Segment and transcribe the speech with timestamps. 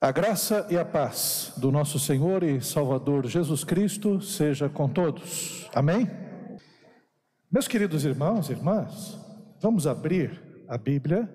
[0.00, 5.68] A graça e a paz do nosso Senhor e Salvador Jesus Cristo seja com todos.
[5.74, 6.08] Amém?
[7.50, 9.18] Meus queridos irmãos e irmãs,
[9.60, 11.28] vamos abrir a Bíblia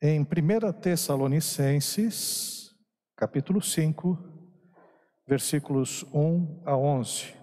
[0.00, 0.26] em 1
[0.80, 2.72] Tessalonicenses,
[3.16, 4.16] capítulo 5,
[5.26, 7.34] versículos 1 a 11.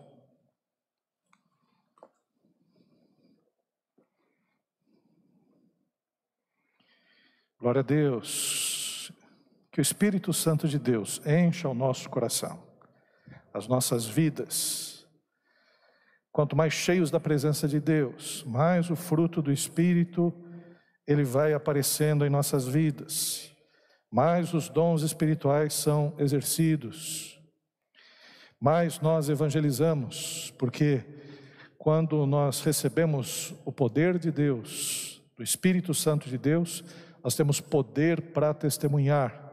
[7.59, 8.78] Glória a Deus.
[9.79, 12.61] Que o Espírito Santo de Deus encha o nosso coração,
[13.53, 15.07] as nossas vidas.
[16.33, 20.33] Quanto mais cheios da presença de Deus, mais o fruto do Espírito
[21.07, 23.55] ele vai aparecendo em nossas vidas,
[24.11, 27.39] mais os dons espirituais são exercidos,
[28.59, 31.05] mais nós evangelizamos, porque
[31.77, 36.83] quando nós recebemos o poder de Deus, do Espírito Santo de Deus,
[37.23, 39.47] nós temos poder para testemunhar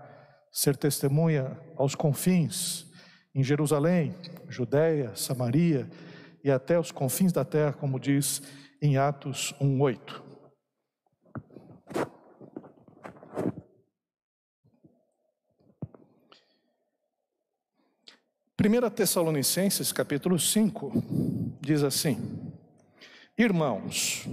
[0.56, 2.86] ser testemunha aos confins,
[3.34, 4.14] em Jerusalém,
[4.48, 5.86] Judéia, Samaria
[6.42, 8.40] e até os confins da terra, como diz
[8.80, 10.22] em Atos 1:8.
[18.56, 20.90] Primeira Tessalonicenses, capítulo 5,
[21.60, 22.16] diz assim:
[23.36, 24.26] Irmãos,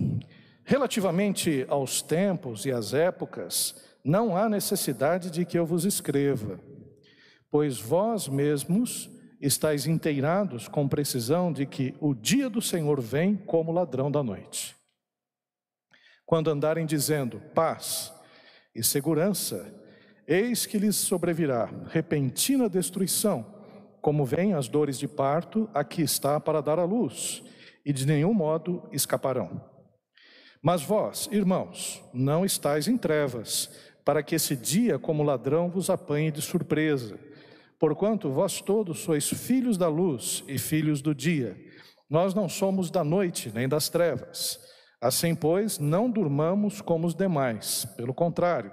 [0.64, 6.60] relativamente aos tempos e às épocas, não há necessidade de que eu vos escreva,
[7.50, 13.72] pois vós mesmos estáis inteirados com precisão de que o dia do Senhor vem como
[13.72, 14.76] ladrão da noite.
[16.26, 18.14] Quando andarem dizendo paz
[18.74, 19.74] e segurança,
[20.28, 23.46] eis que lhes sobrevirá repentina destruição,
[24.02, 27.44] como vêm as dores de parto, aqui está para dar a luz,
[27.86, 29.62] e de nenhum modo escaparão.
[30.62, 33.70] Mas vós, irmãos, não estáis em trevas,
[34.06, 37.18] para que esse dia, como ladrão, vos apanhe de surpresa.
[37.80, 41.58] Porquanto vós todos sois filhos da luz e filhos do dia.
[42.10, 44.60] Nós não somos da noite nem das trevas.
[45.02, 47.86] Assim, pois, não durmamos como os demais.
[47.98, 48.72] Pelo contrário,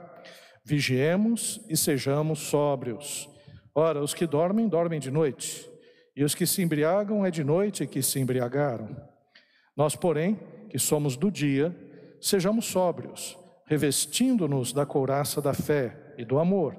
[0.65, 3.29] vigiemos e sejamos sóbrios.
[3.75, 5.69] Ora, os que dormem, dormem de noite,
[6.15, 8.97] e os que se embriagam, é de noite que se embriagaram.
[9.77, 10.39] Nós, porém,
[10.69, 11.75] que somos do dia,
[12.21, 13.40] sejamos sóbrios
[13.71, 16.77] revestindo-nos da couraça da fé e do amor,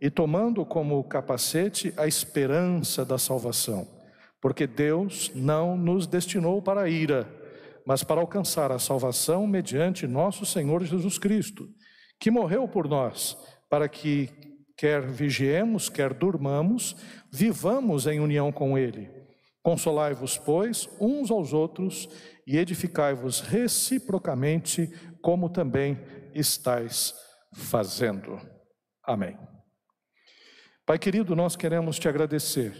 [0.00, 3.86] e tomando como capacete a esperança da salvação,
[4.40, 7.32] porque Deus não nos destinou para a ira,
[7.86, 11.68] mas para alcançar a salvação mediante nosso Senhor Jesus Cristo,
[12.18, 13.38] que morreu por nós,
[13.70, 14.28] para que,
[14.76, 16.96] quer vigiemos, quer durmamos,
[17.32, 19.08] vivamos em união com Ele.
[19.62, 22.08] Consolai-vos, pois, uns aos outros
[22.46, 24.88] e edificai-vos reciprocamente,
[25.20, 25.98] como também
[26.38, 27.14] estais
[27.54, 28.40] fazendo.
[29.04, 29.38] Amém.
[30.84, 32.72] Pai querido, nós queremos te agradecer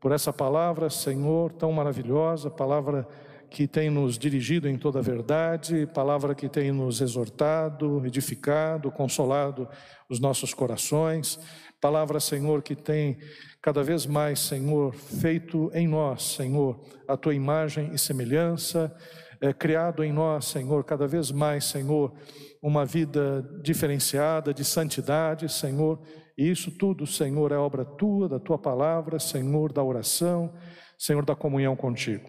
[0.00, 3.08] por essa palavra, Senhor, tão maravilhosa, palavra
[3.48, 9.68] que tem nos dirigido em toda a verdade, palavra que tem nos exortado, edificado, consolado
[10.08, 11.38] os nossos corações,
[11.80, 13.16] palavra, Senhor, que tem
[13.62, 18.94] cada vez mais, Senhor, feito em nós, Senhor, a tua imagem e semelhança,
[19.44, 22.14] é, criado em nós, Senhor, cada vez mais, Senhor,
[22.62, 26.00] uma vida diferenciada de santidade, Senhor.
[26.36, 30.54] E isso tudo, Senhor, é obra tua, da tua palavra, Senhor, da oração,
[30.98, 32.26] Senhor, da comunhão contigo.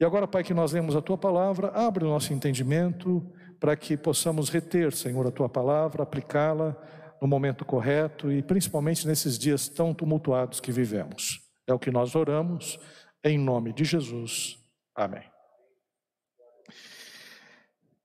[0.00, 3.24] E agora, Pai, que nós lemos a tua palavra, abre o nosso entendimento
[3.60, 6.76] para que possamos reter, Senhor, a tua palavra, aplicá-la
[7.20, 11.38] no momento correto e principalmente nesses dias tão tumultuados que vivemos.
[11.68, 12.80] É o que nós oramos,
[13.24, 14.58] em nome de Jesus.
[14.92, 15.31] Amém.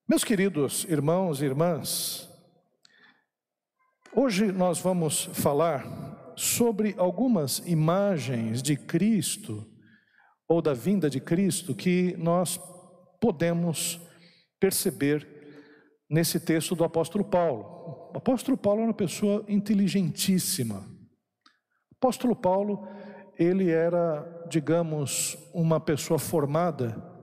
[0.10, 2.30] Meus queridos irmãos e irmãs,
[4.16, 9.70] hoje nós vamos falar sobre algumas imagens de Cristo
[10.48, 12.58] ou da vinda de Cristo que nós
[13.20, 14.00] podemos
[14.58, 15.28] perceber
[16.10, 18.12] nesse texto do apóstolo Paulo.
[18.14, 20.88] O apóstolo Paulo é uma pessoa inteligentíssima.
[21.92, 22.88] O apóstolo Paulo,
[23.38, 27.17] ele era, digamos, uma pessoa formada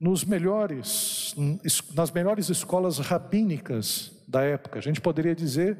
[0.00, 1.34] nos melhores,
[1.94, 4.78] nas melhores escolas rabínicas da época.
[4.78, 5.78] A gente poderia dizer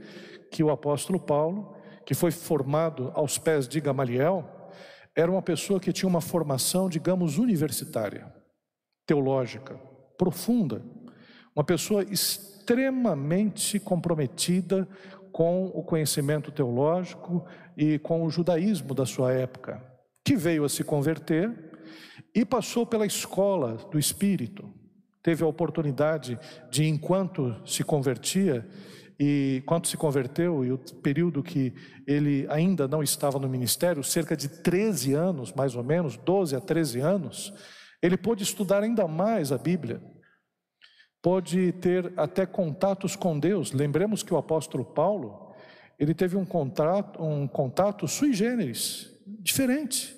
[0.50, 4.48] que o apóstolo Paulo, que foi formado aos pés de Gamaliel,
[5.14, 8.32] era uma pessoa que tinha uma formação, digamos, universitária,
[9.06, 9.78] teológica,
[10.16, 10.82] profunda,
[11.54, 14.86] uma pessoa extremamente comprometida
[15.32, 17.44] com o conhecimento teológico
[17.76, 19.82] e com o judaísmo da sua época,
[20.24, 21.65] que veio a se converter
[22.36, 24.70] e passou pela escola do Espírito.
[25.22, 26.38] Teve a oportunidade
[26.70, 28.68] de, enquanto se convertia,
[29.18, 31.72] e quando se converteu e o período que
[32.06, 36.60] ele ainda não estava no ministério, cerca de 13 anos, mais ou menos, 12 a
[36.60, 37.54] 13 anos,
[38.02, 40.02] ele pôde estudar ainda mais a Bíblia,
[41.22, 43.72] pôde ter até contatos com Deus.
[43.72, 45.54] Lembremos que o apóstolo Paulo,
[45.98, 49.10] ele teve um contato, um contato sui generis,
[49.40, 50.15] diferente.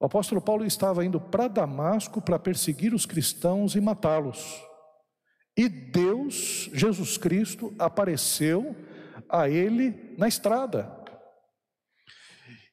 [0.00, 4.62] O apóstolo Paulo estava indo para Damasco para perseguir os cristãos e matá-los.
[5.56, 8.76] E Deus, Jesus Cristo, apareceu
[9.28, 10.96] a ele na estrada.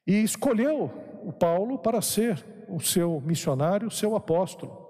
[0.06, 0.92] E escolheu
[1.24, 4.86] o Paulo para ser o seu missionário, seu apóstolo.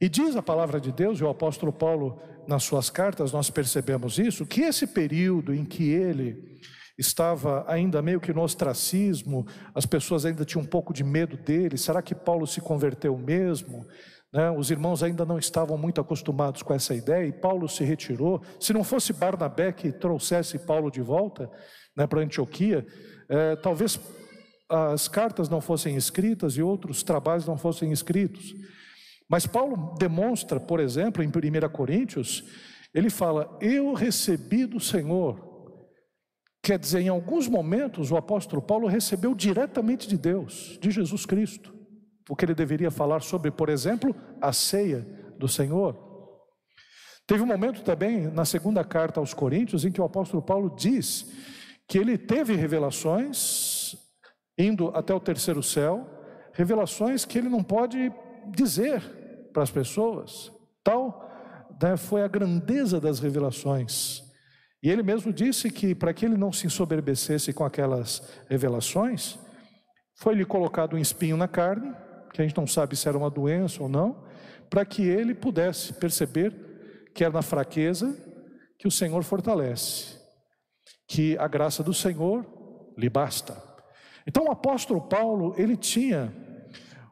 [0.00, 4.18] E diz a palavra de Deus, e o apóstolo Paulo, nas suas cartas, nós percebemos
[4.18, 6.58] isso, que esse período em que ele
[6.96, 11.76] estava ainda meio que no ostracismo, as pessoas ainda tinham um pouco de medo dele,
[11.76, 13.86] será que Paulo se converteu mesmo?
[14.32, 14.50] Né?
[14.50, 18.42] Os irmãos ainda não estavam muito acostumados com essa ideia e Paulo se retirou.
[18.58, 21.48] Se não fosse Barnabé que trouxesse Paulo de volta
[21.96, 22.84] né, para Antioquia,
[23.28, 23.98] é, talvez
[24.68, 28.54] as cartas não fossem escritas e outros trabalhos não fossem escritos.
[29.28, 32.44] Mas Paulo demonstra, por exemplo, em 1 Coríntios,
[32.92, 35.53] ele fala: Eu recebi do Senhor.
[36.64, 41.74] Quer dizer, em alguns momentos o apóstolo Paulo recebeu diretamente de Deus, de Jesus Cristo
[42.28, 45.06] o que ele deveria falar sobre, por exemplo, a ceia
[45.38, 45.94] do Senhor.
[47.26, 51.30] Teve um momento também na segunda carta aos Coríntios em que o apóstolo Paulo diz
[51.86, 53.94] que ele teve revelações,
[54.58, 56.08] indo até o terceiro céu,
[56.52, 58.12] revelações que ele não pode
[58.48, 59.02] dizer
[59.52, 60.50] para as pessoas.
[60.82, 61.30] Tal
[61.82, 64.22] né, foi a grandeza das revelações.
[64.84, 69.38] E ele mesmo disse que para que ele não se ensoberbecesse com aquelas revelações,
[70.14, 71.90] foi-lhe colocado um espinho na carne,
[72.34, 74.22] que a gente não sabe se era uma doença ou não,
[74.68, 78.14] para que ele pudesse perceber que é na fraqueza
[78.78, 80.18] que o Senhor fortalece,
[81.08, 82.44] que a graça do Senhor
[82.98, 83.56] lhe basta.
[84.26, 86.30] Então o apóstolo Paulo, ele tinha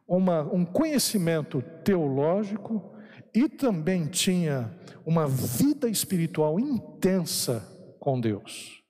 [0.06, 2.91] uma, um conhecimento teológico
[3.34, 7.66] e também tinha uma vida espiritual intensa
[7.98, 8.82] com Deus.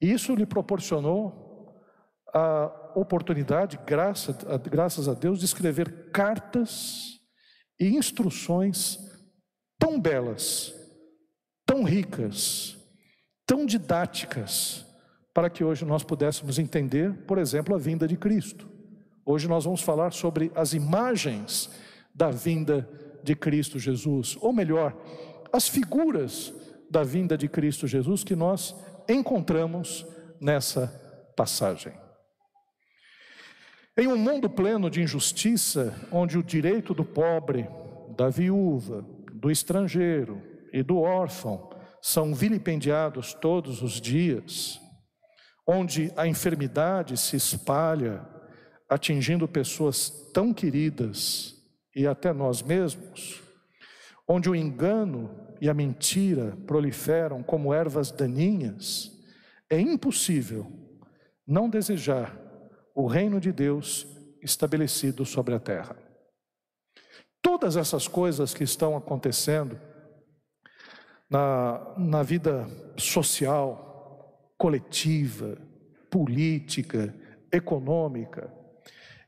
[0.00, 1.74] Isso lhe proporcionou
[2.32, 4.32] a oportunidade, graça,
[4.70, 7.20] graças a Deus, de escrever cartas
[7.78, 8.98] e instruções
[9.78, 10.74] tão belas,
[11.64, 12.76] tão ricas,
[13.46, 14.84] tão didáticas,
[15.32, 18.68] para que hoje nós pudéssemos entender, por exemplo, a vinda de Cristo.
[19.24, 21.70] Hoje nós vamos falar sobre as imagens
[22.14, 24.96] da vinda de Cristo Jesus, ou melhor,
[25.52, 26.52] as figuras
[26.90, 28.74] da vinda de Cristo Jesus que nós
[29.08, 30.06] encontramos
[30.40, 30.88] nessa
[31.36, 31.92] passagem.
[33.98, 37.66] Em um mundo pleno de injustiça, onde o direito do pobre,
[38.16, 40.42] da viúva, do estrangeiro
[40.72, 41.70] e do órfão
[42.02, 44.80] são vilipendiados todos os dias,
[45.66, 48.24] onde a enfermidade se espalha,
[48.88, 51.55] atingindo pessoas tão queridas
[51.96, 53.42] e até nós mesmos,
[54.28, 59.18] onde o engano e a mentira proliferam como ervas daninhas,
[59.70, 60.70] é impossível
[61.46, 62.38] não desejar
[62.94, 64.06] o reino de Deus
[64.42, 65.96] estabelecido sobre a terra.
[67.40, 69.80] Todas essas coisas que estão acontecendo
[71.30, 75.56] na, na vida social, coletiva,
[76.10, 77.14] política,
[77.50, 78.52] econômica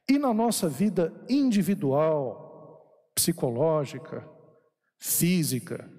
[0.06, 2.47] e na nossa vida individual,
[3.18, 4.24] psicológica,
[4.96, 5.90] física,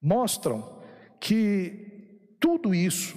[0.00, 0.82] mostram
[1.20, 3.14] que tudo isso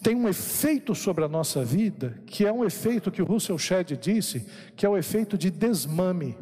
[0.00, 3.96] tem um efeito sobre a nossa vida, que é um efeito que o Russell Shedd
[3.96, 6.38] disse, que é o efeito de desmame.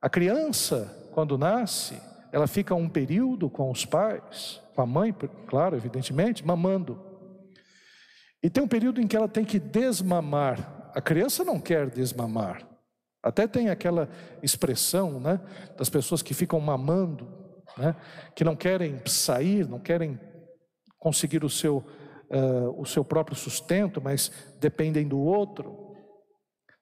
[0.00, 5.12] A criança, quando nasce, ela fica um período com os pais, com a mãe,
[5.48, 7.00] claro, evidentemente, mamando.
[8.40, 10.92] E tem um período em que ela tem que desmamar.
[10.94, 12.73] A criança não quer desmamar.
[13.24, 14.06] Até tem aquela
[14.42, 15.40] expressão, né,
[15.78, 17.26] das pessoas que ficam mamando,
[17.78, 17.96] né,
[18.36, 20.20] que não querem sair, não querem
[20.98, 21.78] conseguir o seu,
[22.30, 25.96] uh, o seu próprio sustento, mas dependem do outro.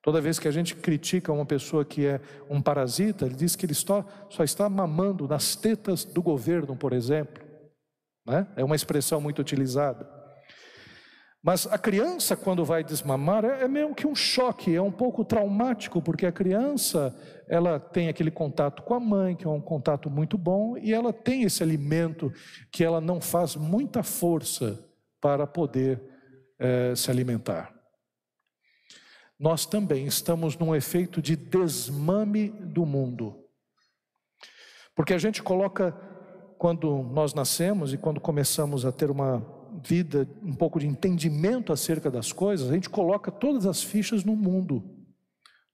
[0.03, 2.21] Toda vez que a gente critica uma pessoa que é
[2.51, 6.93] um parasita, ele diz que ele só, só está mamando nas tetas do governo, por
[6.93, 7.41] exemplo.
[8.27, 8.49] Né?
[8.57, 10.09] É uma expressão muito utilizada.
[11.43, 15.25] Mas a criança, quando vai desmamar, é, é meio que um choque, é um pouco
[15.25, 17.15] traumático, porque a criança,
[17.49, 21.13] ela tem aquele contato com a mãe, que é um contato muito bom, e ela
[21.13, 22.33] tem esse alimento
[22.71, 24.89] que ela não faz muita força
[25.21, 26.01] para poder
[26.61, 27.75] é, se alimentar.
[29.37, 33.43] Nós também estamos num efeito de desmame do mundo.
[34.95, 35.91] Porque a gente coloca,
[36.57, 39.52] quando nós nascemos e quando começamos a ter uma
[39.85, 44.37] vida, um pouco de entendimento acerca das coisas, a gente coloca todas as fichas no
[44.37, 44.83] mundo,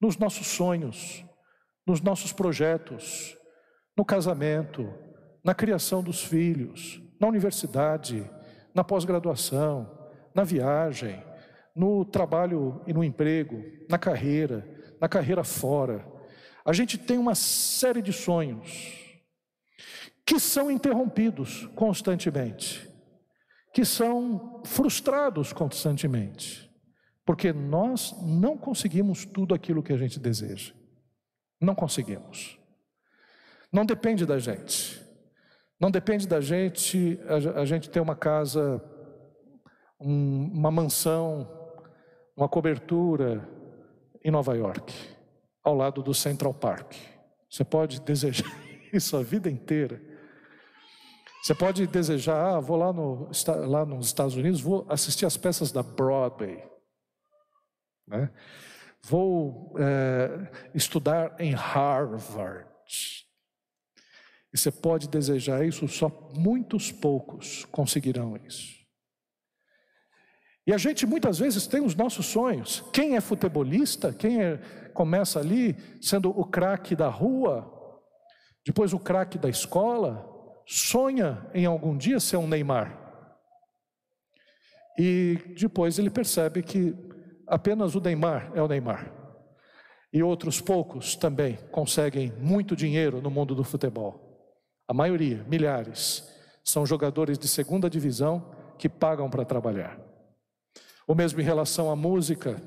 [0.00, 1.24] nos nossos sonhos,
[1.86, 3.36] nos nossos projetos,
[3.96, 4.92] no casamento,
[5.44, 8.28] na criação dos filhos, na universidade,
[8.74, 9.90] na pós-graduação,
[10.34, 11.22] na viagem,
[11.74, 14.66] no trabalho e no emprego, na carreira,
[15.00, 16.06] na carreira fora.
[16.64, 18.98] A gente tem uma série de sonhos
[20.24, 22.87] que são interrompidos constantemente,
[23.72, 26.70] que são frustrados constantemente,
[27.24, 30.72] porque nós não conseguimos tudo aquilo que a gente deseja.
[31.60, 32.58] Não conseguimos.
[33.72, 35.02] Não depende da gente.
[35.78, 38.82] Não depende da gente, a, a gente ter uma casa,
[40.00, 41.48] um, uma mansão,
[42.36, 43.48] uma cobertura
[44.24, 44.92] em Nova York,
[45.62, 46.94] ao lado do Central Park.
[47.48, 48.50] Você pode desejar
[48.92, 50.02] isso a vida inteira.
[51.42, 53.30] Você pode desejar, ah, vou lá, no,
[53.66, 56.62] lá nos Estados Unidos, vou assistir as peças da Broadway.
[58.06, 58.30] Né?
[59.02, 62.66] Vou é, estudar em Harvard.
[64.52, 68.78] E você pode desejar isso, só muitos poucos conseguirão isso.
[70.66, 72.84] E a gente muitas vezes tem os nossos sonhos.
[72.92, 74.58] Quem é futebolista, quem é,
[74.92, 77.74] começa ali sendo o craque da rua,
[78.66, 80.27] depois o craque da escola,
[80.68, 82.96] sonha em algum dia ser um Neymar.
[84.98, 86.94] E depois ele percebe que
[87.46, 89.10] apenas o Neymar é o Neymar.
[90.12, 94.28] E outros poucos também conseguem muito dinheiro no mundo do futebol.
[94.86, 96.28] A maioria, milhares,
[96.62, 99.98] são jogadores de segunda divisão que pagam para trabalhar.
[101.06, 102.60] O mesmo em relação à música.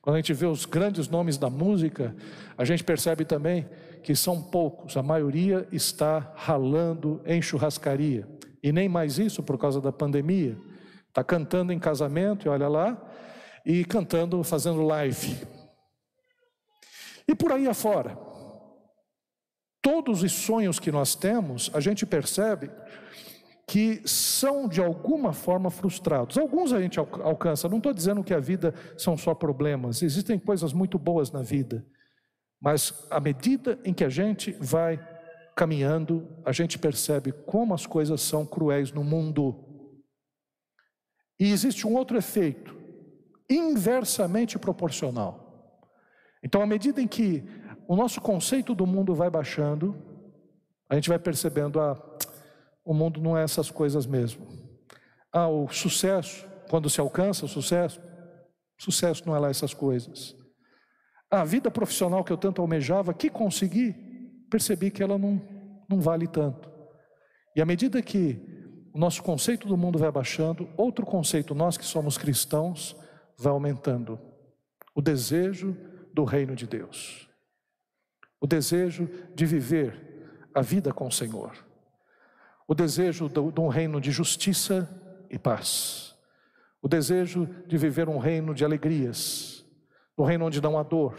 [0.00, 2.14] Quando a gente vê os grandes nomes da música,
[2.56, 3.68] a gente percebe também
[4.06, 8.24] que são poucos, a maioria está ralando em churrascaria.
[8.62, 10.56] E nem mais isso por causa da pandemia.
[11.08, 12.96] Está cantando em casamento, e olha lá,
[13.64, 15.36] e cantando, fazendo live.
[17.26, 18.16] E por aí afora
[19.82, 22.70] todos os sonhos que nós temos, a gente percebe
[23.66, 26.38] que são de alguma forma frustrados.
[26.38, 30.72] Alguns a gente alcança, não estou dizendo que a vida são só problemas, existem coisas
[30.72, 31.84] muito boas na vida,
[32.60, 34.98] mas à medida em que a gente vai
[35.54, 39.64] caminhando, a gente percebe como as coisas são cruéis no mundo.
[41.40, 42.76] E existe um outro efeito,
[43.48, 45.90] inversamente proporcional.
[46.42, 47.42] Então, à medida em que
[47.88, 49.96] o nosso conceito do mundo vai baixando,
[50.88, 52.18] a gente vai percebendo, ah,
[52.84, 54.46] o mundo não é essas coisas mesmo.
[55.32, 58.00] Ah, o sucesso, quando se alcança o sucesso,
[58.78, 60.36] sucesso não é lá essas coisas.
[61.30, 63.92] A vida profissional que eu tanto almejava, que consegui,
[64.50, 65.40] percebi que ela não,
[65.88, 66.70] não vale tanto.
[67.54, 68.40] E à medida que
[68.92, 72.96] o nosso conceito do mundo vai baixando, outro conceito, nós que somos cristãos,
[73.36, 74.18] vai aumentando.
[74.94, 75.76] O desejo
[76.12, 77.26] do reino de Deus
[78.40, 81.52] o desejo de viver a vida com o Senhor,
[82.68, 84.88] o desejo de um reino de justiça
[85.30, 86.14] e paz,
[86.80, 89.55] o desejo de viver um reino de alegrias,
[90.16, 91.14] um reino onde não há dor,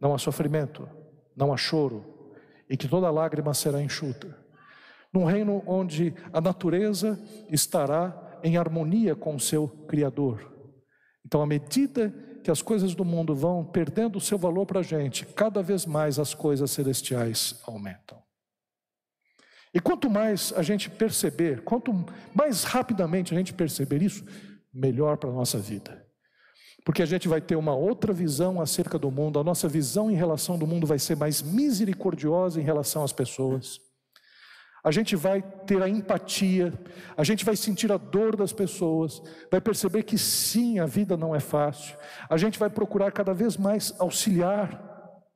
[0.00, 0.88] não há sofrimento,
[1.36, 2.04] não há choro
[2.68, 4.36] e que toda lágrima será enxuta,
[5.12, 7.18] num reino onde a natureza
[7.48, 10.52] estará em harmonia com o seu Criador.
[11.24, 12.10] Então, à medida
[12.42, 15.84] que as coisas do mundo vão perdendo o seu valor para a gente, cada vez
[15.84, 18.22] mais as coisas celestiais aumentam.
[19.74, 21.92] E quanto mais a gente perceber, quanto
[22.34, 24.24] mais rapidamente a gente perceber isso,
[24.72, 26.07] melhor para a nossa vida.
[26.84, 30.14] Porque a gente vai ter uma outra visão acerca do mundo, a nossa visão em
[30.14, 33.80] relação do mundo vai ser mais misericordiosa em relação às pessoas.
[34.82, 36.72] A gente vai ter a empatia,
[37.16, 39.20] a gente vai sentir a dor das pessoas,
[39.50, 41.96] vai perceber que sim, a vida não é fácil,
[42.30, 44.82] a gente vai procurar cada vez mais auxiliar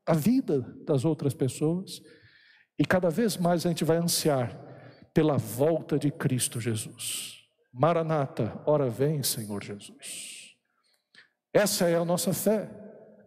[0.06, 2.00] a vida das outras pessoas,
[2.78, 4.58] e cada vez mais a gente vai ansiar
[5.12, 7.44] pela volta de Cristo Jesus.
[7.72, 10.41] Maranata, ora vem, Senhor Jesus.
[11.52, 12.70] Essa é a nossa fé,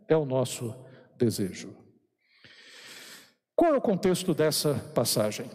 [0.07, 0.75] é o nosso
[1.17, 1.75] desejo.
[3.55, 5.49] Qual é o contexto dessa passagem?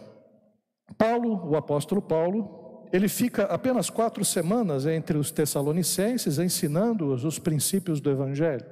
[0.97, 7.99] Paulo, o apóstolo Paulo, ele fica apenas quatro semanas entre os tessalonicenses ensinando-os os princípios
[7.99, 8.65] do Evangelho.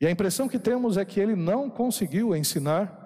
[0.00, 3.04] E a impressão que temos é que ele não conseguiu ensinar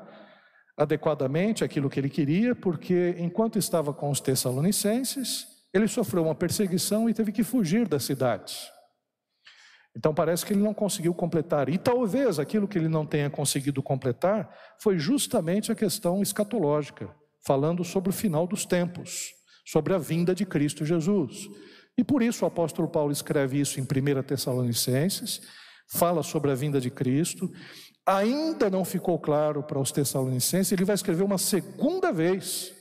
[0.76, 7.08] adequadamente aquilo que ele queria, porque enquanto estava com os tessalonicenses, ele sofreu uma perseguição
[7.08, 8.56] e teve que fugir da cidade.
[9.96, 11.68] Então parece que ele não conseguiu completar.
[11.68, 17.82] E talvez aquilo que ele não tenha conseguido completar foi justamente a questão escatológica falando
[17.84, 19.30] sobre o final dos tempos,
[19.64, 21.48] sobre a vinda de Cristo Jesus.
[21.96, 25.40] E por isso o apóstolo Paulo escreve isso em 1 Tessalonicenses,
[25.92, 27.50] fala sobre a vinda de Cristo.
[28.06, 32.72] Ainda não ficou claro para os Tessalonicenses, ele vai escrever uma segunda vez.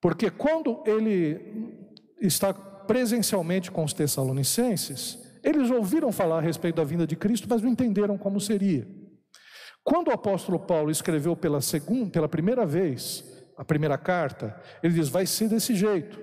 [0.00, 1.84] Porque quando ele
[2.20, 7.62] está presencialmente com os Tessalonicenses, eles ouviram falar a respeito da vinda de Cristo, mas
[7.62, 8.84] não entenderam como seria.
[9.84, 13.24] Quando o apóstolo Paulo escreveu pela segunda, pela primeira vez,
[13.56, 16.18] a primeira carta, ele diz: vai ser desse jeito.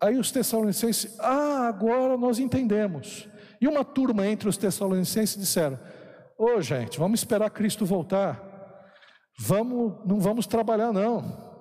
[0.00, 3.28] Aí os Tessalonicenses, ah, agora nós entendemos.
[3.60, 5.78] E uma turma entre os Tessalonicenses disseram:
[6.38, 8.42] Ô oh, gente, vamos esperar Cristo voltar.
[9.38, 11.52] Vamos, não vamos trabalhar não.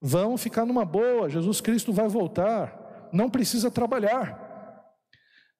[0.00, 1.28] Vamos ficar numa boa.
[1.28, 3.10] Jesus Cristo vai voltar.
[3.12, 4.41] Não precisa trabalhar.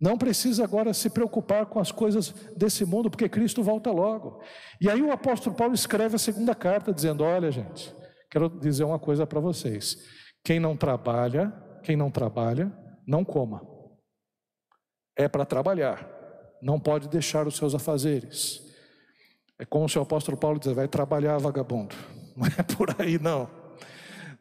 [0.03, 4.43] Não precisa agora se preocupar com as coisas desse mundo, porque Cristo volta logo.
[4.81, 7.95] E aí o apóstolo Paulo escreve a segunda carta, dizendo: Olha, gente,
[8.29, 9.97] quero dizer uma coisa para vocês.
[10.43, 11.53] Quem não trabalha,
[11.85, 13.63] quem não trabalha, não coma.
[15.17, 16.05] É para trabalhar,
[16.61, 18.61] não pode deixar os seus afazeres.
[19.57, 21.95] É como se o apóstolo Paulo diz: vai trabalhar, vagabundo.
[22.35, 23.47] Não é por aí, não.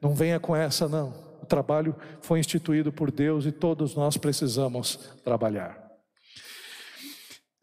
[0.02, 5.92] Não venha com essa, não trabalho foi instituído por Deus e todos nós precisamos trabalhar.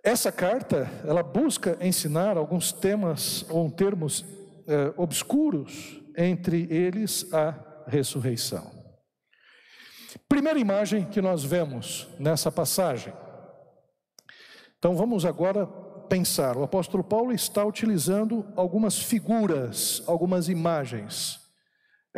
[0.05, 4.27] Essa carta, ela busca ensinar alguns temas ou termos
[4.67, 7.55] eh, obscuros, entre eles a
[7.87, 8.71] ressurreição.
[10.29, 13.15] Primeira imagem que nós vemos nessa passagem.
[14.79, 16.59] Então vamos agora pensar.
[16.59, 21.48] O apóstolo Paulo está utilizando algumas figuras, algumas imagens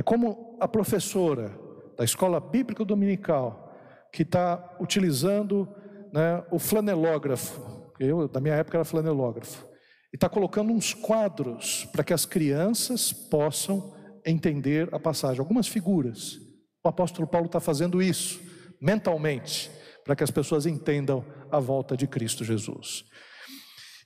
[0.01, 1.55] é como a professora
[1.95, 3.71] da escola bíblica dominical
[4.11, 5.69] que está utilizando
[6.11, 9.63] né, o flanelógrafo, eu, da minha época era flanelógrafo,
[10.11, 16.39] e está colocando uns quadros para que as crianças possam entender a passagem, algumas figuras.
[16.83, 18.41] O apóstolo Paulo está fazendo isso
[18.81, 19.71] mentalmente,
[20.03, 21.23] para que as pessoas entendam
[21.53, 23.05] a volta de Cristo Jesus.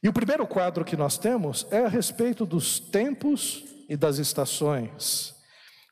[0.03, 5.34] E o primeiro quadro que nós temos é a respeito dos tempos e das estações.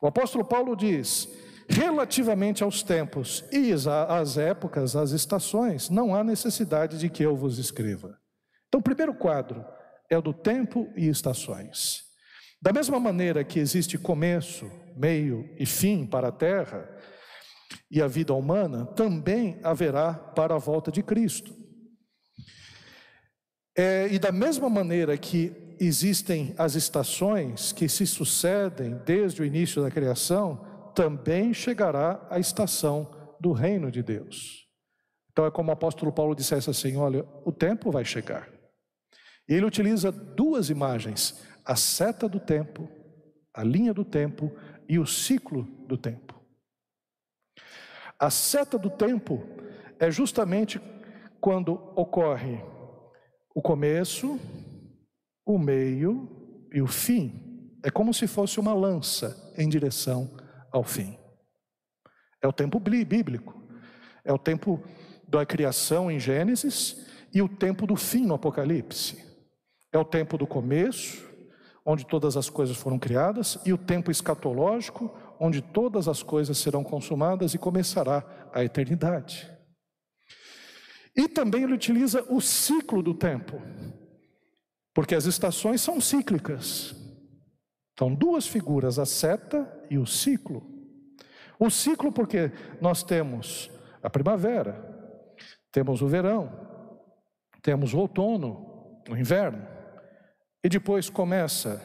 [0.02, 1.28] O apóstolo Paulo diz:
[1.68, 3.72] relativamente aos tempos e
[4.08, 8.18] às épocas, às estações, não há necessidade de que eu vos escreva.
[8.66, 9.64] Então, o primeiro quadro
[10.10, 12.02] é o do tempo e estações.
[12.60, 16.88] Da mesma maneira que existe começo, meio e fim para a terra
[17.90, 21.54] e a vida humana, também haverá para a volta de Cristo.
[23.76, 29.82] É, e da mesma maneira que existem as estações que se sucedem desde o início
[29.82, 30.56] da criação,
[30.94, 34.68] também chegará a estação do reino de Deus.
[35.32, 38.48] Então é como o apóstolo Paulo dissesse assim: olha, o tempo vai chegar.
[39.48, 42.88] E ele utiliza duas imagens: a seta do tempo,
[43.54, 44.52] a linha do tempo
[44.88, 46.40] e o ciclo do tempo.
[48.18, 49.42] A seta do tempo
[49.98, 50.80] é justamente
[51.40, 52.60] quando ocorre
[53.54, 54.38] o começo,
[55.44, 57.70] o meio e o fim.
[57.82, 60.30] É como se fosse uma lança em direção
[60.70, 61.18] ao fim.
[62.40, 63.60] É o tempo bíblico.
[64.24, 64.82] É o tempo
[65.26, 69.24] da criação em Gênesis e o tempo do fim no Apocalipse.
[69.92, 71.26] É o tempo do começo,
[71.84, 76.84] onde todas as coisas foram criadas, e o tempo escatológico, onde todas as coisas serão
[76.84, 79.50] consumadas e começará a eternidade.
[81.16, 83.60] E também ele utiliza o ciclo do tempo.
[84.94, 86.94] Porque as estações são cíclicas.
[87.98, 90.62] São duas figuras, a seta e o ciclo.
[91.58, 92.50] O ciclo, porque
[92.80, 93.70] nós temos
[94.02, 94.74] a primavera,
[95.70, 96.50] temos o verão,
[97.62, 99.64] temos o outono, o inverno,
[100.64, 101.80] e depois começa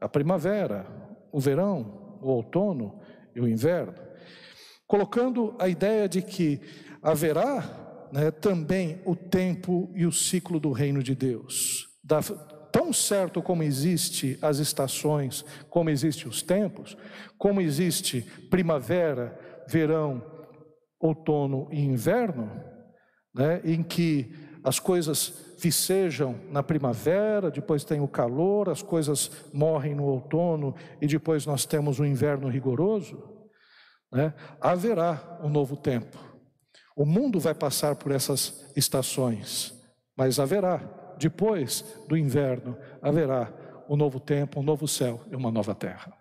[0.00, 0.86] a primavera,
[1.30, 3.00] o verão, o outono
[3.34, 3.94] e o inverno,
[4.86, 6.60] colocando a ideia de que
[7.02, 11.88] haverá né, também o tempo e o ciclo do reino de Deus.
[12.04, 12.20] Da,
[12.72, 16.96] tão certo como existe as estações, como existem os tempos,
[17.36, 20.24] como existe primavera, verão,
[20.98, 22.50] outono e inverno,
[23.34, 24.32] né, em que
[24.64, 31.06] as coisas vicejam na primavera, depois tem o calor, as coisas morrem no outono e
[31.06, 33.22] depois nós temos o inverno rigoroso,
[34.10, 36.18] né, haverá um novo tempo.
[36.96, 39.74] O mundo vai passar por essas estações,
[40.16, 43.52] mas haverá depois do inverno haverá
[43.88, 46.12] um novo tempo, um novo céu e uma nova terra.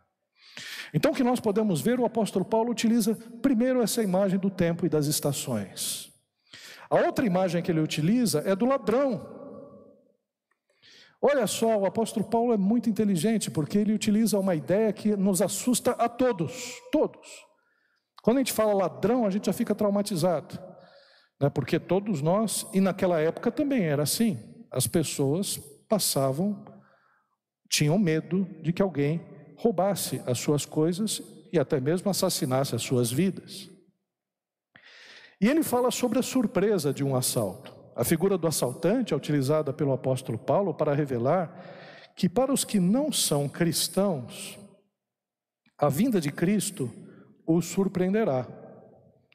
[0.93, 4.85] Então, o que nós podemos ver, o apóstolo Paulo utiliza primeiro essa imagem do tempo
[4.85, 6.11] e das estações.
[6.87, 9.25] A outra imagem que ele utiliza é do ladrão.
[11.19, 15.41] Olha só, o apóstolo Paulo é muito inteligente, porque ele utiliza uma ideia que nos
[15.41, 17.45] assusta a todos, todos.
[18.21, 20.59] Quando a gente fala ladrão, a gente já fica traumatizado,
[21.39, 21.49] né?
[21.49, 25.57] porque todos nós, e naquela época também era assim, as pessoas
[25.89, 26.65] passavam,
[27.69, 29.21] tinham medo de que alguém
[29.57, 33.69] roubasse as suas coisas e até mesmo assassinasse as suas vidas.
[35.39, 37.75] E ele fala sobre a surpresa de um assalto.
[37.95, 42.79] A figura do assaltante é utilizada pelo apóstolo Paulo para revelar que para os que
[42.79, 44.57] não são cristãos,
[45.77, 46.89] a vinda de Cristo
[47.45, 48.47] os surpreenderá.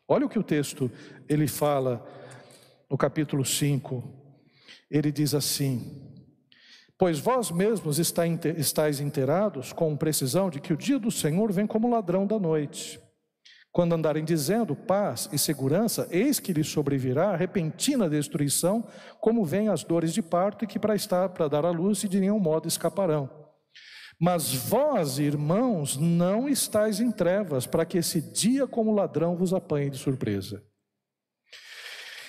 [0.08, 0.90] Olha o que o texto
[1.28, 2.06] ele fala
[2.88, 4.25] no capítulo 5.
[4.90, 6.02] Ele diz assim:
[6.98, 11.90] Pois vós mesmos estáis inteirados com precisão de que o dia do Senhor vem como
[11.90, 13.00] ladrão da noite.
[13.70, 18.86] Quando andarem dizendo paz e segurança, eis que lhes sobrevirá a repentina destruição,
[19.20, 22.08] como vêm as dores de parto, e que para estar para dar à luz e
[22.08, 23.28] de nenhum modo escaparão.
[24.18, 29.90] Mas vós, irmãos, não estáis em trevas, para que esse dia como ladrão vos apanhe
[29.90, 30.64] de surpresa.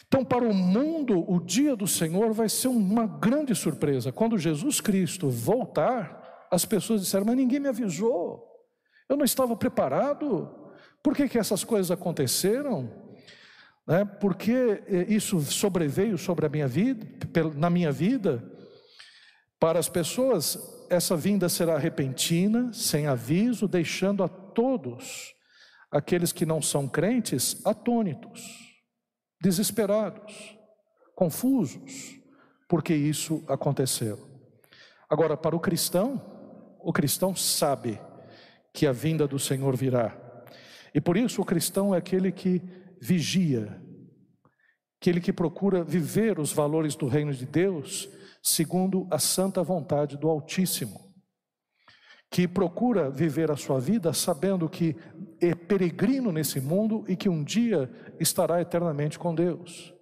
[0.07, 4.11] Então, para o mundo, o dia do Senhor vai ser uma grande surpresa.
[4.11, 8.47] Quando Jesus Cristo voltar, as pessoas disseram: Mas ninguém me avisou,
[9.09, 10.49] eu não estava preparado.
[11.03, 12.91] Por que, que essas coisas aconteceram?
[13.85, 14.03] Né?
[14.03, 17.05] Por que eh, isso sobreveio sobre a minha vida,
[17.55, 18.43] na minha vida?
[19.59, 25.33] Para as pessoas, essa vinda será repentina, sem aviso, deixando a todos,
[25.91, 28.66] aqueles que não são crentes, atônitos,
[29.39, 30.57] desesperados,
[31.15, 32.19] confusos,
[32.67, 34.19] porque isso aconteceu.
[35.09, 36.21] Agora, para o cristão,
[36.79, 37.99] o cristão sabe
[38.73, 40.15] que a vinda do Senhor virá.
[40.93, 42.61] E por isso o cristão é aquele que
[42.99, 43.81] vigia,
[44.99, 48.09] aquele que procura viver os valores do reino de Deus
[48.41, 51.06] segundo a santa vontade do Altíssimo,
[52.29, 54.95] que procura viver a sua vida sabendo que
[55.39, 59.93] é peregrino nesse mundo e que um dia estará eternamente com Deus.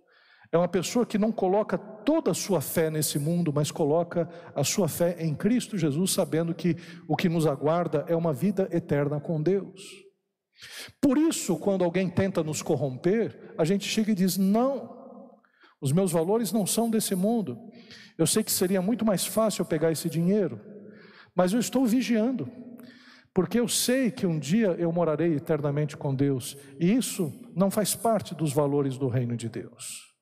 [0.51, 4.63] É uma pessoa que não coloca toda a sua fé nesse mundo, mas coloca a
[4.63, 9.19] sua fé em Cristo Jesus, sabendo que o que nos aguarda é uma vida eterna
[9.19, 9.81] com Deus.
[11.01, 14.89] Por isso, quando alguém tenta nos corromper, a gente chega e diz: não,
[15.81, 17.57] os meus valores não são desse mundo.
[18.17, 20.61] Eu sei que seria muito mais fácil eu pegar esse dinheiro,
[21.35, 22.49] mas eu estou vigiando,
[23.33, 27.93] porque eu sei que um dia eu morarei eternamente com Deus, e isso não faz
[27.93, 30.15] parte dos valores do reino de Deus.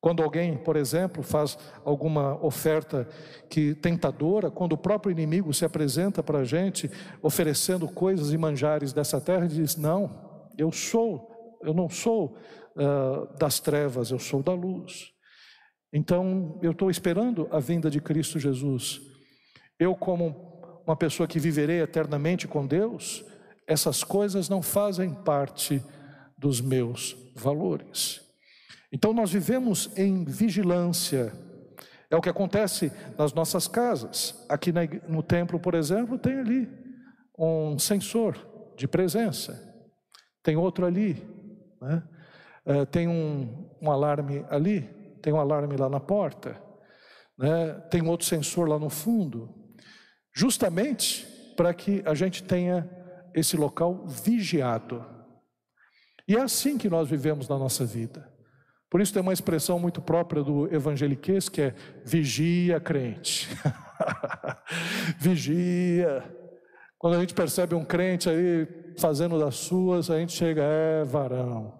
[0.00, 3.08] Quando alguém, por exemplo, faz alguma oferta
[3.50, 6.88] que tentadora, quando o próprio inimigo se apresenta para a gente
[7.20, 12.36] oferecendo coisas e manjares dessa terra, diz: Não, eu sou, eu não sou
[12.76, 15.10] uh, das trevas, eu sou da luz.
[15.92, 19.00] Então, eu estou esperando a vinda de Cristo Jesus.
[19.78, 23.24] Eu, como uma pessoa que viverei eternamente com Deus,
[23.66, 25.82] essas coisas não fazem parte
[26.38, 28.20] dos meus valores.
[28.92, 31.32] Então nós vivemos em vigilância.
[32.08, 34.46] É o que acontece nas nossas casas.
[34.48, 34.72] Aqui
[35.08, 36.68] no templo, por exemplo, tem ali
[37.36, 38.36] um sensor
[38.76, 39.60] de presença.
[40.42, 41.20] Tem outro ali.
[41.80, 42.02] Né?
[42.64, 44.82] É, tem um, um, alarme ali.
[45.20, 46.56] Tem um alarme lá na porta.
[47.36, 47.72] Né?
[47.90, 49.65] Tem outro sensor lá no fundo.
[50.36, 52.86] Justamente para que a gente tenha
[53.34, 55.02] esse local vigiado.
[56.28, 58.30] E é assim que nós vivemos na nossa vida.
[58.90, 63.48] Por isso tem uma expressão muito própria do evangeliquez que é vigia crente.
[65.18, 66.22] vigia.
[66.98, 68.68] Quando a gente percebe um crente aí
[68.98, 71.72] fazendo das suas, a gente chega, é varão,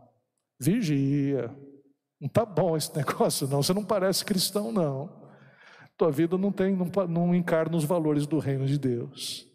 [0.58, 1.54] vigia.
[2.18, 3.62] Não tá bom esse negócio, não.
[3.62, 5.25] Você não parece cristão, não.
[5.96, 9.46] Tua vida não tem, não, não encarna os valores do reino de Deus.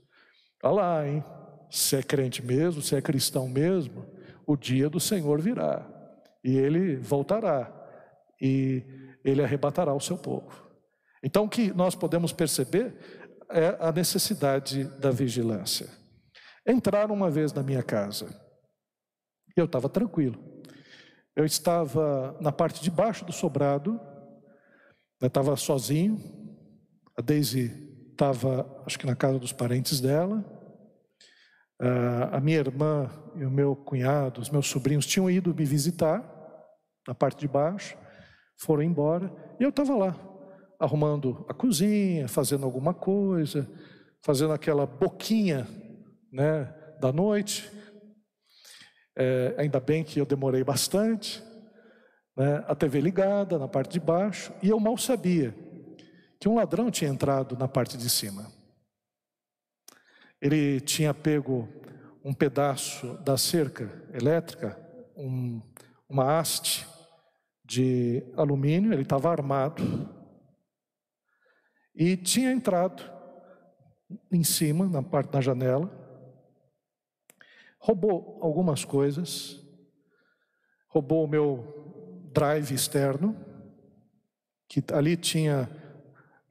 [0.64, 1.24] Olha lá, hein?
[1.70, 4.06] Se é crente mesmo, se é cristão mesmo,
[4.46, 5.88] o dia do Senhor virá
[6.44, 7.72] e ele voltará
[8.42, 8.84] e
[9.24, 10.70] ele arrebatará o seu povo.
[11.24, 12.96] Então, o que nós podemos perceber
[13.50, 15.88] é a necessidade da vigilância.
[16.68, 18.28] Entraram uma vez na minha casa,
[19.56, 20.42] eu estava tranquilo.
[21.36, 24.00] Eu estava na parte de baixo do sobrado,
[25.22, 26.20] eu estava sozinho,
[27.16, 27.72] a Daisy
[28.12, 30.44] estava, acho que na casa dos parentes dela,
[32.32, 36.24] a minha irmã e o meu cunhado, os meus sobrinhos tinham ido me visitar
[37.08, 37.96] na parte de baixo,
[38.58, 40.16] foram embora e eu estava lá,
[40.80, 43.70] arrumando a cozinha, fazendo alguma coisa,
[44.24, 45.68] fazendo aquela boquinha
[46.32, 46.66] né,
[47.00, 47.72] da noite.
[49.16, 51.44] É, ainda bem que eu demorei bastante,
[52.36, 55.56] né, a TV ligada na parte de baixo, e eu mal sabia
[56.40, 58.52] que um ladrão tinha entrado na parte de cima.
[60.42, 61.70] Ele tinha pego
[62.24, 64.80] um pedaço da cerca elétrica,
[65.16, 65.62] um,
[66.10, 66.88] uma haste
[67.64, 69.84] de alumínio, ele estava armado
[71.96, 73.04] e tinha entrado
[74.32, 75.90] em cima, na parte da janela,
[77.80, 79.60] roubou algumas coisas,
[80.88, 81.81] roubou o meu
[82.34, 83.36] drive externo,
[84.68, 85.70] que ali tinha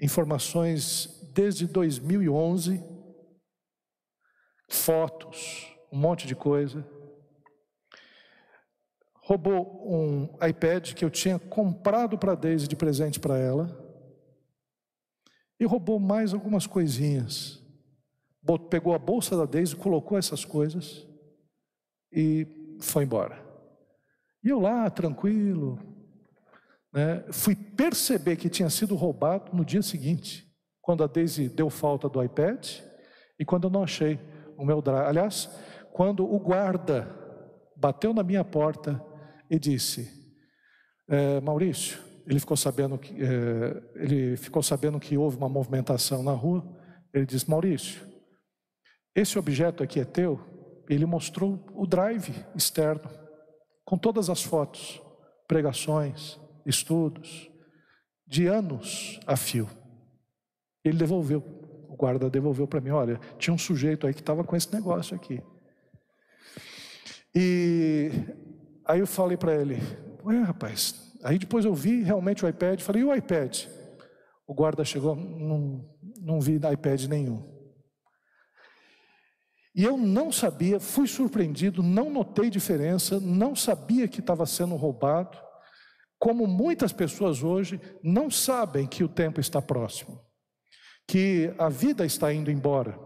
[0.00, 2.82] informações desde 2011,
[4.68, 6.86] fotos, um monte de coisa.
[9.22, 13.78] Roubou um iPad que eu tinha comprado para a Daisy de presente para ela.
[15.58, 17.60] E roubou mais algumas coisinhas.
[18.70, 21.06] Pegou a bolsa da Daisy, colocou essas coisas
[22.10, 22.46] e
[22.80, 23.49] foi embora.
[24.42, 25.78] E eu lá, tranquilo,
[26.92, 30.50] né, fui perceber que tinha sido roubado no dia seguinte,
[30.80, 32.66] quando a Daisy deu falta do iPad
[33.38, 34.18] e quando eu não achei
[34.56, 35.06] o meu drive.
[35.06, 35.48] Aliás,
[35.92, 37.08] quando o guarda
[37.76, 39.02] bateu na minha porta
[39.50, 40.08] e disse:
[41.08, 46.32] é, Maurício, ele ficou sabendo que é, ele ficou sabendo que houve uma movimentação na
[46.32, 46.64] rua.
[47.12, 48.00] Ele disse: Maurício,
[49.14, 50.40] esse objeto aqui é teu.
[50.88, 53.19] Ele mostrou o drive externo
[53.90, 55.02] com todas as fotos,
[55.48, 57.50] pregações, estudos
[58.24, 59.68] de anos a fio.
[60.84, 61.42] Ele devolveu
[61.98, 65.42] guarda devolveu para mim: olha, tinha um sujeito aí que estava com esse negócio aqui.
[67.34, 68.12] E
[68.86, 69.76] aí eu falei para ele:
[70.24, 71.10] ué, rapaz.
[71.24, 73.66] Aí depois eu vi realmente o iPad, falei: e o iPad?
[74.46, 75.84] O guarda chegou, não,
[76.20, 77.59] não vi iPad nenhum.
[79.74, 85.38] E eu não sabia, fui surpreendido, não notei diferença, não sabia que estava sendo roubado,
[86.18, 90.20] como muitas pessoas hoje não sabem que o tempo está próximo
[91.10, 92.96] que a vida está indo embora,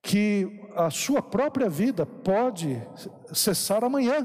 [0.00, 2.80] que a sua própria vida pode
[3.32, 4.24] cessar amanhã.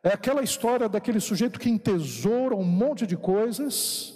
[0.00, 4.14] É aquela história daquele sujeito que entesoura um monte de coisas,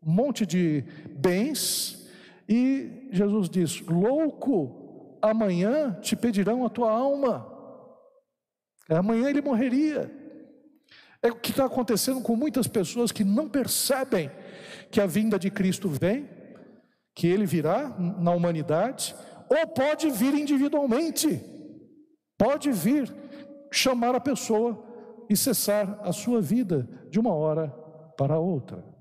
[0.00, 0.84] um monte de
[1.16, 2.03] bens,
[2.48, 7.50] e Jesus diz: Louco, amanhã te pedirão a tua alma.
[8.88, 10.10] Amanhã ele morreria.
[11.22, 14.30] É o que está acontecendo com muitas pessoas que não percebem
[14.90, 16.28] que a vinda de Cristo vem,
[17.14, 19.14] que ele virá na humanidade,
[19.48, 21.40] ou pode vir individualmente,
[22.36, 23.10] pode vir
[23.72, 24.84] chamar a pessoa
[25.28, 27.68] e cessar a sua vida de uma hora
[28.18, 28.93] para outra.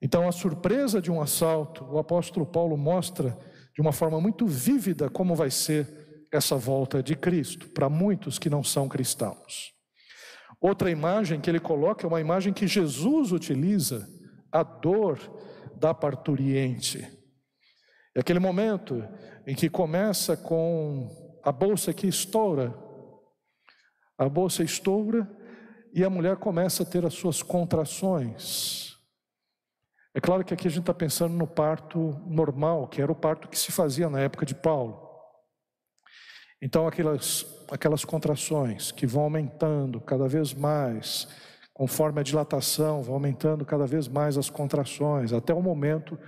[0.00, 3.36] Então, a surpresa de um assalto, o apóstolo Paulo mostra
[3.74, 8.50] de uma forma muito vívida como vai ser essa volta de Cristo para muitos que
[8.50, 9.72] não são cristãos.
[10.60, 14.08] Outra imagem que ele coloca é uma imagem que Jesus utiliza
[14.50, 15.18] a dor
[15.76, 17.06] da parturiente.
[18.14, 19.06] É aquele momento
[19.46, 22.74] em que começa com a bolsa que estoura,
[24.18, 25.30] a bolsa estoura
[25.92, 28.85] e a mulher começa a ter as suas contrações.
[30.16, 33.46] É claro que aqui a gente está pensando no parto normal, que era o parto
[33.46, 35.06] que se fazia na época de Paulo.
[36.60, 41.28] Então, aquelas, aquelas contrações que vão aumentando cada vez mais,
[41.76, 46.18] Conforme a dilatação, vai aumentando cada vez mais as contrações, até o momento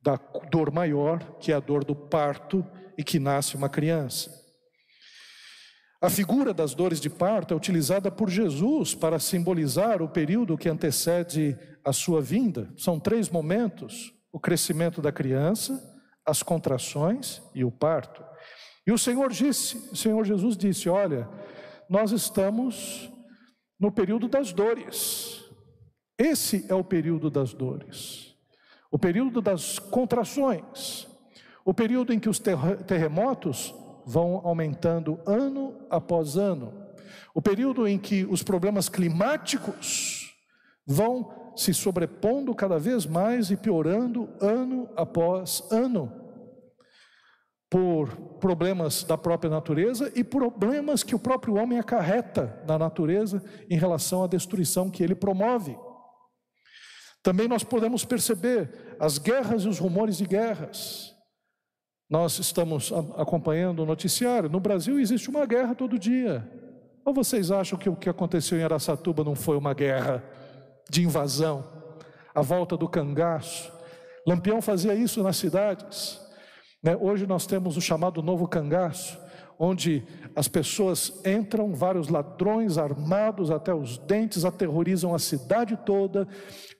[0.00, 0.14] da
[0.52, 2.64] dor maior, que é a dor do parto
[2.96, 4.30] e que nasce uma criança.
[6.04, 10.68] A figura das dores de parto é utilizada por Jesus para simbolizar o período que
[10.68, 12.70] antecede a sua vinda.
[12.76, 15.82] São três momentos: o crescimento da criança,
[16.22, 18.22] as contrações e o parto.
[18.86, 21.26] E o Senhor disse, o Senhor Jesus disse: "Olha,
[21.88, 23.10] nós estamos
[23.80, 25.42] no período das dores.
[26.18, 28.36] Esse é o período das dores,
[28.90, 31.08] o período das contrações,
[31.64, 32.38] o período em que os
[32.86, 33.74] terremotos
[34.06, 36.72] vão aumentando ano após ano,
[37.34, 40.34] o período em que os problemas climáticos
[40.86, 46.24] vão se sobrepondo cada vez mais e piorando ano após ano
[47.74, 53.76] por problemas da própria natureza e problemas que o próprio homem acarreta na natureza em
[53.76, 55.76] relação à destruição que ele promove.
[57.20, 61.13] Também nós podemos perceber as guerras e os rumores de guerras.
[62.08, 64.50] Nós estamos acompanhando o noticiário.
[64.50, 66.46] No Brasil existe uma guerra todo dia.
[67.04, 70.22] Ou vocês acham que o que aconteceu em Araçatuba não foi uma guerra
[70.88, 71.64] de invasão?
[72.34, 73.72] A volta do cangaço.
[74.26, 76.20] Lampião fazia isso nas cidades.
[76.82, 76.96] Né?
[76.96, 79.18] Hoje nós temos o chamado novo cangaço,
[79.58, 80.02] onde
[80.34, 86.26] as pessoas entram, vários ladrões armados até os dentes, aterrorizam a cidade toda,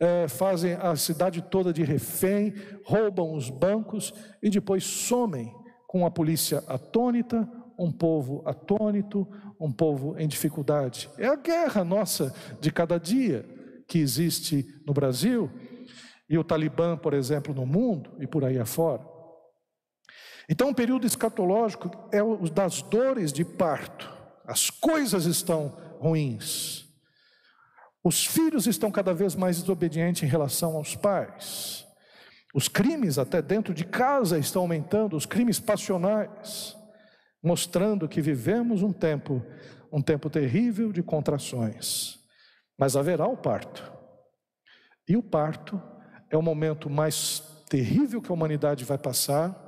[0.01, 5.53] é, fazem a cidade toda de refém, roubam os bancos e depois somem
[5.87, 9.27] com a polícia atônita, um povo atônito,
[9.61, 11.09] um povo em dificuldade.
[11.19, 13.45] É a guerra nossa de cada dia
[13.87, 15.51] que existe no Brasil
[16.29, 19.14] e o Talibã, por exemplo, no mundo e por aí afora.
[20.49, 24.13] Então, o período escatológico é o das dores de parto.
[24.47, 26.85] As coisas estão ruins.
[28.03, 31.87] Os filhos estão cada vez mais desobedientes em relação aos pais.
[32.55, 36.77] Os crimes, até dentro de casa, estão aumentando, os crimes passionais,
[37.43, 39.43] mostrando que vivemos um tempo,
[39.91, 42.19] um tempo terrível de contrações.
[42.79, 43.91] Mas haverá o parto.
[45.09, 45.81] E o parto
[46.31, 49.64] é o momento mais terrível que a humanidade vai passar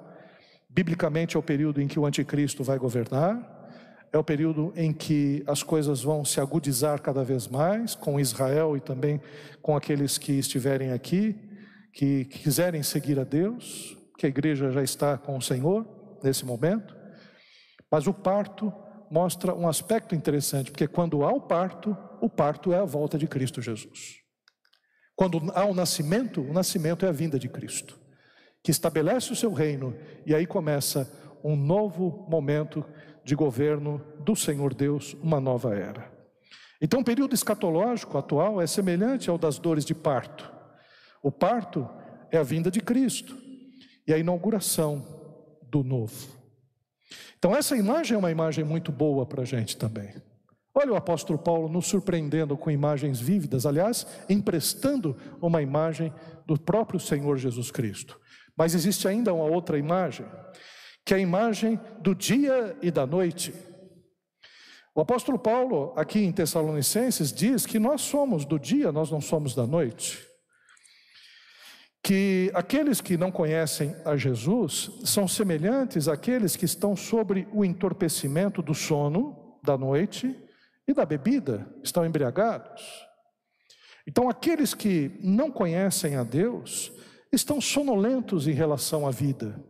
[0.77, 5.43] Biblicamente é o período em que o anticristo vai governar, é o período em que
[5.47, 9.19] as coisas vão se agudizar cada vez mais com Israel e também
[9.63, 11.35] com aqueles que estiverem aqui,
[11.95, 15.89] que quiserem seguir a Deus, que a igreja já está com o Senhor
[16.23, 16.95] nesse momento.
[17.91, 18.71] Mas o parto
[19.11, 23.27] mostra um aspecto interessante, porque quando há o parto, o parto é a volta de
[23.27, 24.17] Cristo Jesus.
[25.15, 28.05] Quando há o nascimento, o nascimento é a vinda de Cristo
[28.67, 29.95] que estabelece o seu reino,
[30.27, 31.09] e aí começa
[31.45, 32.85] um novo momento
[33.25, 36.13] de governo do Senhor Deus, uma nova era.
[36.83, 40.53] Então, o período escatológico atual é semelhante ao das dores de parto.
[41.23, 41.89] O parto
[42.29, 43.39] é a vinda de Cristo
[44.05, 45.07] e a inauguração
[45.71, 46.27] do novo.
[47.39, 50.13] Então, essa imagem é uma imagem muito boa para a gente também.
[50.75, 56.13] Olha o apóstolo Paulo nos surpreendendo com imagens vívidas, aliás, emprestando uma imagem
[56.45, 58.21] do próprio Senhor Jesus Cristo.
[58.57, 60.27] Mas existe ainda uma outra imagem,
[61.05, 63.53] que é a imagem do dia e da noite.
[64.95, 69.55] O apóstolo Paulo, aqui em Tessalonicenses, diz que nós somos do dia, nós não somos
[69.55, 70.27] da noite.
[72.03, 78.63] Que aqueles que não conhecem a Jesus são semelhantes àqueles que estão sobre o entorpecimento
[78.63, 80.35] do sono da noite
[80.89, 82.83] e da bebida, estão embriagados.
[84.07, 86.93] Então, aqueles que não conhecem a Deus
[87.37, 89.63] estão sonolentos em relação à vida.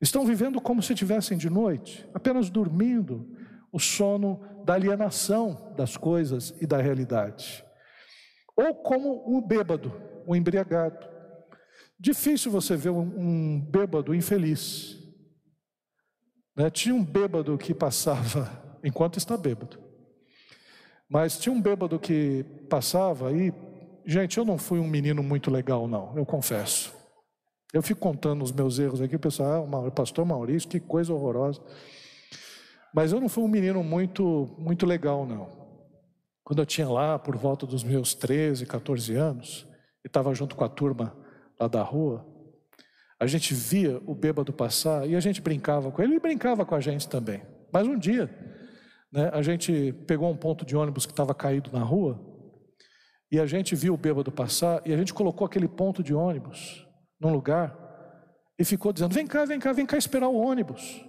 [0.00, 3.28] Estão vivendo como se estivessem de noite, apenas dormindo,
[3.72, 7.64] o sono da alienação das coisas e da realidade.
[8.56, 9.92] Ou como um bêbado,
[10.26, 11.08] um embriagado.
[11.98, 14.98] Difícil você ver um, bêbado infeliz.
[16.56, 16.70] Né?
[16.70, 18.50] Tinha um bêbado que passava,
[18.82, 19.78] enquanto está bêbado.
[21.08, 23.52] Mas tinha um bêbado que passava aí
[24.06, 26.92] Gente, eu não fui um menino muito legal, não, eu confesso.
[27.72, 31.60] Eu fico contando os meus erros aqui, o pessoal, ah, pastor Maurício, que coisa horrorosa.
[32.92, 35.48] Mas eu não fui um menino muito, muito legal, não.
[36.42, 39.66] Quando eu tinha lá, por volta dos meus 13, 14 anos,
[40.04, 41.14] e estava junto com a turma
[41.58, 42.26] lá da rua,
[43.20, 46.74] a gente via o bêbado passar e a gente brincava com ele, ele brincava com
[46.74, 47.42] a gente também.
[47.72, 48.28] Mas um dia,
[49.12, 52.18] né, a gente pegou um ponto de ônibus que estava caído na rua,
[53.30, 56.86] e a gente viu o bêbado passar e a gente colocou aquele ponto de ônibus
[57.20, 57.76] num lugar
[58.58, 61.04] e ficou dizendo: vem cá, vem cá, vem cá esperar o ônibus.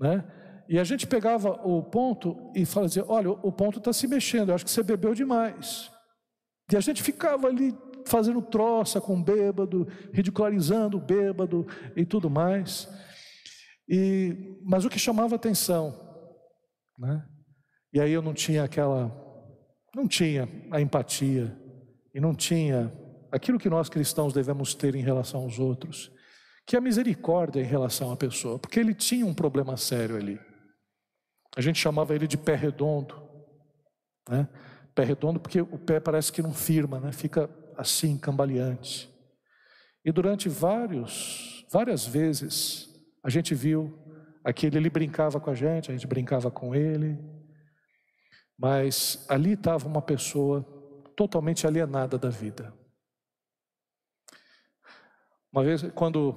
[0.00, 0.24] Né?
[0.68, 4.54] E a gente pegava o ponto e fazia: olha, o ponto está se mexendo, eu
[4.54, 5.90] acho que você bebeu demais.
[6.72, 12.30] E a gente ficava ali fazendo troça com o bêbado, ridicularizando o bêbado e tudo
[12.30, 12.88] mais.
[13.86, 15.94] E, mas o que chamava atenção,
[16.98, 17.22] né?
[17.92, 19.23] e aí eu não tinha aquela
[19.94, 21.56] não tinha a empatia
[22.14, 22.92] e não tinha
[23.30, 26.12] aquilo que nós cristãos devemos ter em relação aos outros,
[26.66, 30.40] que é a misericórdia em relação à pessoa, porque ele tinha um problema sério ali.
[31.56, 33.14] A gente chamava ele de pé redondo,
[34.28, 34.48] né?
[34.94, 37.12] Pé redondo porque o pé parece que não firma, né?
[37.12, 39.12] Fica assim, cambaleante.
[40.04, 42.88] E durante vários, várias vezes,
[43.22, 43.92] a gente viu
[44.44, 47.18] aquele, ele brincava com a gente, a gente brincava com ele,
[48.58, 50.62] mas ali estava uma pessoa
[51.16, 52.72] totalmente alienada da vida.
[55.52, 56.34] Uma vez, quando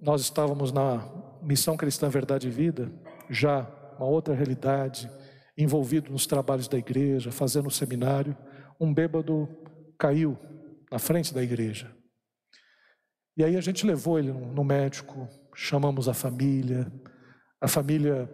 [0.00, 1.06] nós estávamos na
[1.42, 2.90] Missão Cristã Verdade e Vida,
[3.28, 3.68] já
[3.98, 5.10] uma outra realidade,
[5.56, 8.36] envolvido nos trabalhos da igreja, fazendo o seminário,
[8.80, 9.46] um bêbado
[9.98, 10.38] caiu
[10.90, 11.94] na frente da igreja.
[13.36, 16.90] E aí a gente levou ele no médico, chamamos a família,
[17.60, 18.28] a família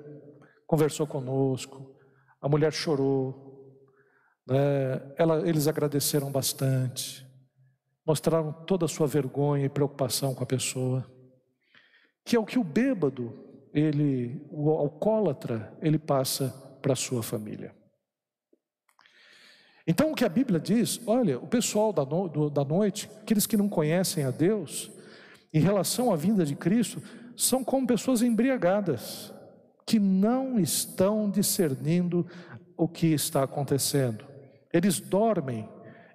[0.66, 1.95] conversou conosco,
[2.46, 3.44] a mulher chorou,
[4.46, 5.02] né?
[5.18, 7.26] Ela, eles agradeceram bastante,
[8.06, 11.04] mostraram toda a sua vergonha e preocupação com a pessoa,
[12.24, 13.36] que é o que o bêbado
[13.74, 17.74] ele, o alcoólatra, ele passa para a sua família.
[19.84, 23.44] Então o que a Bíblia diz, olha, o pessoal da, no, do, da noite, aqueles
[23.44, 24.88] que não conhecem a Deus,
[25.52, 27.02] em relação à vinda de Cristo,
[27.36, 29.32] são como pessoas embriagadas,
[29.86, 32.26] que não estão discernindo
[32.76, 34.26] o que está acontecendo.
[34.72, 35.68] Eles dormem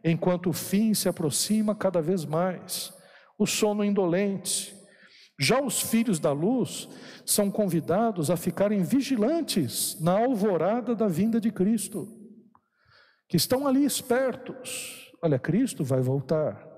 [0.04, 2.94] enquanto o fim se aproxima cada vez mais.
[3.40, 4.76] O sono indolente.
[5.40, 6.88] Já os filhos da luz
[7.26, 12.08] são convidados a ficarem vigilantes na alvorada da vinda de Cristo,
[13.28, 15.12] que estão ali espertos.
[15.24, 16.71] Olha, Cristo vai voltar.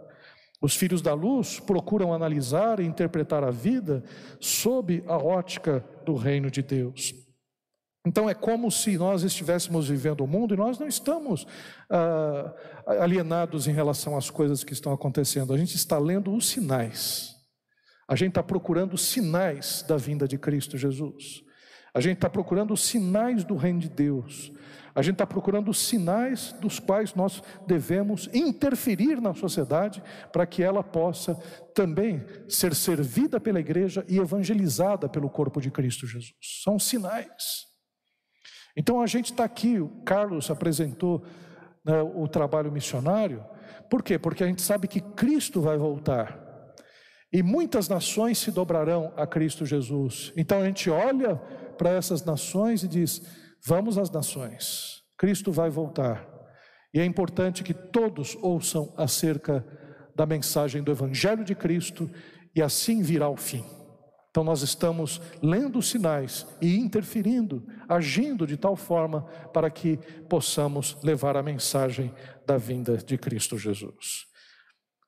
[0.63, 4.01] Os filhos da luz procuram analisar e interpretar a vida
[4.39, 7.13] sob a ótica do reino de Deus.
[8.07, 11.45] Então é como se nós estivéssemos vivendo o mundo e nós não estamos
[11.89, 12.53] ah,
[13.01, 15.53] alienados em relação às coisas que estão acontecendo.
[15.53, 17.35] A gente está lendo os sinais.
[18.07, 21.43] A gente está procurando sinais da vinda de Cristo Jesus.
[21.93, 24.49] A gente está procurando sinais do reino de Deus.
[24.95, 30.83] A gente está procurando sinais dos quais nós devemos interferir na sociedade para que ela
[30.83, 31.35] possa
[31.73, 36.33] também ser servida pela igreja e evangelizada pelo corpo de Cristo Jesus.
[36.63, 37.65] São sinais.
[38.75, 41.23] Então a gente está aqui, o Carlos apresentou
[41.83, 43.43] né, o trabalho missionário,
[43.89, 44.17] por quê?
[44.17, 46.39] Porque a gente sabe que Cristo vai voltar.
[47.31, 50.31] E muitas nações se dobrarão a Cristo Jesus.
[50.37, 51.35] Então a gente olha
[51.77, 53.21] para essas nações e diz:
[53.65, 56.27] Vamos às nações, Cristo vai voltar.
[56.93, 59.65] E é importante que todos ouçam acerca
[60.15, 62.09] da mensagem do Evangelho de Cristo,
[62.55, 63.65] e assim virá o fim.
[64.29, 69.97] Então nós estamos lendo os sinais e interferindo, agindo de tal forma para que
[70.27, 72.13] possamos levar a mensagem
[72.45, 74.25] da vinda de Cristo Jesus.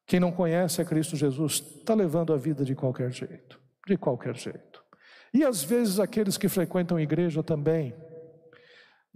[0.07, 4.37] Quem não conhece a Cristo Jesus está levando a vida de qualquer jeito, de qualquer
[4.37, 4.83] jeito.
[5.33, 7.95] E às vezes aqueles que frequentam a igreja também,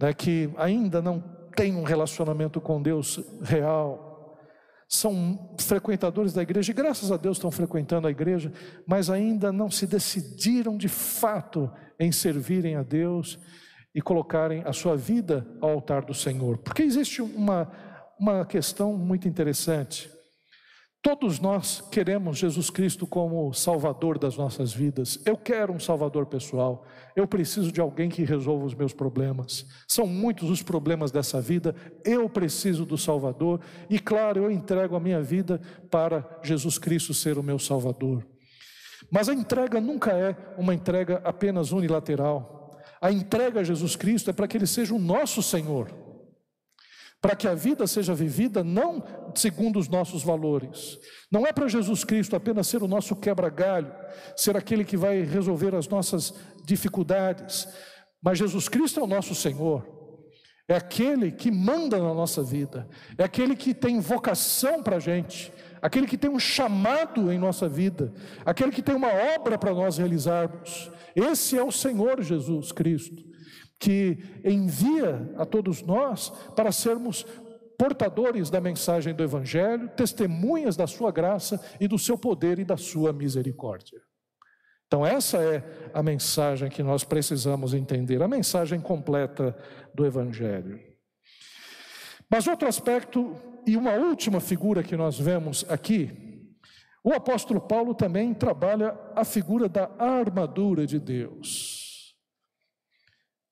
[0.00, 1.20] né, que ainda não
[1.54, 4.38] têm um relacionamento com Deus real,
[4.88, 8.52] são frequentadores da igreja, e graças a Deus estão frequentando a igreja,
[8.86, 13.38] mas ainda não se decidiram de fato em servirem a Deus
[13.94, 16.58] e colocarem a sua vida ao altar do Senhor.
[16.58, 17.70] Porque existe uma,
[18.18, 20.10] uma questão muito interessante.
[21.02, 25.18] Todos nós queremos Jesus Cristo como Salvador das nossas vidas.
[25.24, 26.84] Eu quero um Salvador pessoal.
[27.16, 29.64] Eu preciso de alguém que resolva os meus problemas.
[29.88, 31.74] São muitos os problemas dessa vida.
[32.04, 33.62] Eu preciso do Salvador.
[33.88, 35.58] E, claro, eu entrego a minha vida
[35.90, 38.26] para Jesus Cristo ser o meu Salvador.
[39.10, 42.78] Mas a entrega nunca é uma entrega apenas unilateral.
[43.00, 45.88] A entrega a Jesus Cristo é para que Ele seja o nosso Senhor
[47.20, 49.04] para que a vida seja vivida não
[49.34, 50.98] segundo os nossos valores.
[51.30, 53.92] Não é para Jesus Cristo apenas ser o nosso quebra-galho,
[54.36, 57.68] ser aquele que vai resolver as nossas dificuldades,
[58.22, 59.98] mas Jesus Cristo é o nosso Senhor.
[60.66, 65.52] É aquele que manda na nossa vida, é aquele que tem vocação para a gente,
[65.82, 68.14] aquele que tem um chamado em nossa vida,
[68.46, 70.90] aquele que tem uma obra para nós realizarmos.
[71.14, 73.29] Esse é o Senhor Jesus Cristo
[73.80, 77.24] que envia a todos nós para sermos
[77.78, 82.76] portadores da mensagem do Evangelho, testemunhas da sua graça e do seu poder e da
[82.76, 83.98] sua misericórdia.
[84.86, 85.64] Então, essa é
[85.94, 89.56] a mensagem que nós precisamos entender, a mensagem completa
[89.94, 90.78] do Evangelho.
[92.28, 93.34] Mas outro aspecto,
[93.66, 96.54] e uma última figura que nós vemos aqui,
[97.02, 101.79] o apóstolo Paulo também trabalha a figura da armadura de Deus.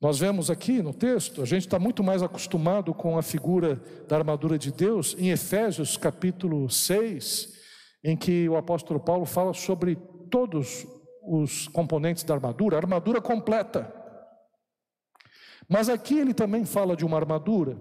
[0.01, 4.16] Nós vemos aqui no texto, a gente está muito mais acostumado com a figura da
[4.16, 7.53] armadura de Deus em Efésios capítulo 6,
[8.05, 9.96] em que o apóstolo Paulo fala sobre
[10.30, 10.86] todos
[11.24, 13.92] os componentes da armadura, a armadura completa.
[15.68, 17.76] Mas aqui ele também fala de uma armadura.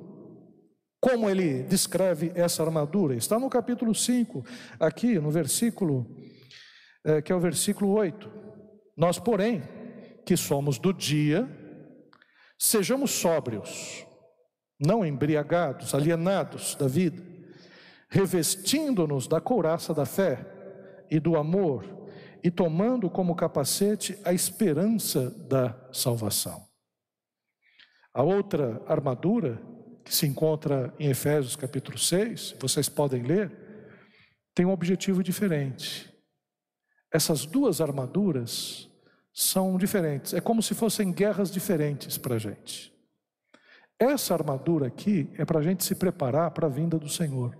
[0.99, 3.13] Como ele descreve essa armadura?
[3.13, 4.43] Está no capítulo 5,
[4.79, 6.17] aqui no versículo,
[7.05, 8.27] é, que é o versículo 8.
[8.97, 9.61] Nós, porém,
[10.25, 11.47] que somos do dia,
[12.59, 14.05] Sejamos sóbrios,
[14.79, 17.23] não embriagados, alienados da vida,
[18.09, 20.45] revestindo-nos da couraça da fé
[21.09, 21.85] e do amor
[22.43, 26.65] e tomando como capacete a esperança da salvação.
[28.13, 29.61] A outra armadura,
[30.03, 33.51] que se encontra em Efésios capítulo 6, vocês podem ler,
[34.55, 36.11] tem um objetivo diferente.
[37.11, 38.86] Essas duas armaduras
[39.39, 40.33] são diferentes.
[40.33, 42.91] É como se fossem guerras diferentes para a gente.
[43.99, 47.55] Essa armadura aqui é para a gente se preparar para a vinda do Senhor.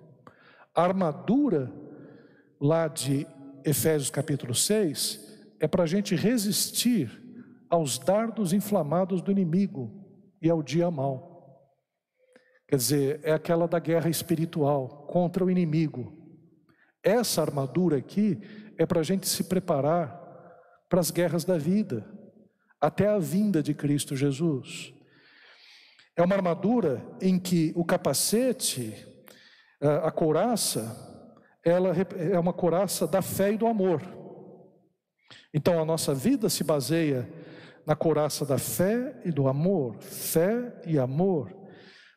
[0.73, 1.71] A armadura
[2.59, 3.27] lá de
[3.63, 7.11] Efésios capítulo 6 é para a gente resistir
[7.69, 10.03] aos dardos inflamados do inimigo
[10.41, 11.77] e ao dia mau.
[12.67, 16.11] Quer dizer, é aquela da guerra espiritual contra o inimigo.
[17.03, 18.41] Essa armadura aqui
[18.79, 20.26] é para a gente se preparar
[20.89, 22.05] para as guerras da vida,
[22.79, 24.93] até a vinda de Cristo Jesus.
[26.15, 28.93] É uma armadura em que o capacete,
[30.03, 30.95] a couraça,
[31.63, 34.01] ela é uma couraça da fé e do amor.
[35.53, 37.29] Então a nossa vida se baseia
[37.85, 41.55] na couraça da fé e do amor, fé e amor,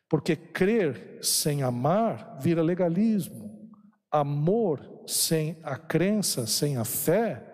[0.09, 3.69] porque crer sem amar vira legalismo,
[4.11, 7.50] amor sem a crença, sem a fé,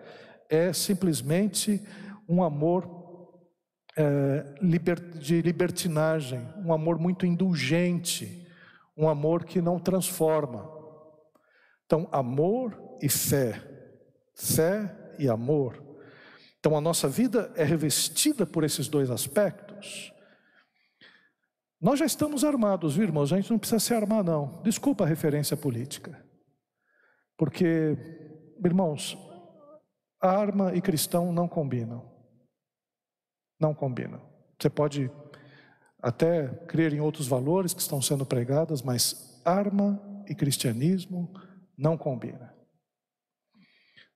[0.48, 1.82] é simplesmente
[2.28, 2.98] um amor
[3.96, 4.44] é,
[5.18, 8.46] de libertinagem, um amor muito indulgente,
[8.96, 10.70] um amor que não transforma.
[11.84, 13.60] Então, amor e fé,
[14.34, 15.82] fé e amor.
[16.58, 20.12] Então, a nossa vida é revestida por esses dois aspectos.
[21.80, 23.32] Nós já estamos armados, viu, irmãos?
[23.32, 24.60] A gente não precisa se armar, não.
[24.62, 26.20] Desculpa a referência política.
[27.36, 27.96] Porque,
[28.64, 29.16] irmãos,
[30.20, 32.10] arma e cristão não combinam.
[33.60, 34.20] Não combinam.
[34.58, 35.10] Você pode
[36.00, 41.32] até crer em outros valores que estão sendo pregados, mas arma e cristianismo
[41.76, 42.48] não combinam.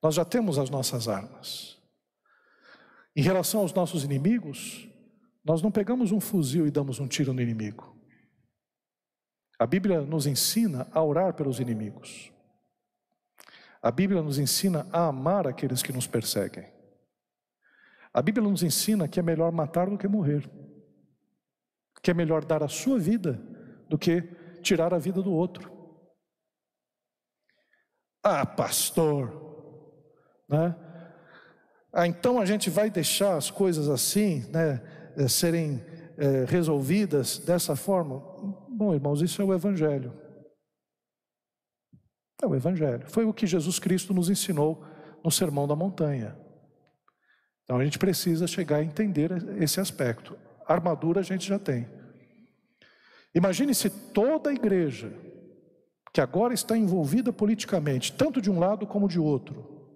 [0.01, 1.81] Nós já temos as nossas armas.
[3.15, 4.89] Em relação aos nossos inimigos,
[5.45, 7.95] nós não pegamos um fuzil e damos um tiro no inimigo.
[9.57, 12.32] A Bíblia nos ensina a orar pelos inimigos.
[13.83, 16.65] A Bíblia nos ensina a amar aqueles que nos perseguem.
[18.13, 20.49] A Bíblia nos ensina que é melhor matar do que morrer,
[22.01, 23.33] que é melhor dar a sua vida
[23.89, 24.21] do que
[24.61, 25.69] tirar a vida do outro.
[28.23, 29.29] Ah, pastor,
[30.47, 30.73] né?
[31.91, 34.81] Ah, então a gente vai deixar as coisas assim, né,
[35.17, 35.83] eh, serem
[36.17, 38.19] é, resolvidas dessa forma?
[38.69, 40.22] Bom, irmãos, isso é o Evangelho.
[42.43, 43.05] É o Evangelho.
[43.07, 44.85] Foi o que Jesus Cristo nos ensinou
[45.23, 46.37] no Sermão da Montanha.
[47.63, 49.31] Então a gente precisa chegar a entender
[49.61, 50.37] esse aspecto.
[50.67, 51.87] A armadura a gente já tem.
[53.33, 55.13] Imagine se toda a igreja,
[56.13, 59.95] que agora está envolvida politicamente, tanto de um lado como de outro,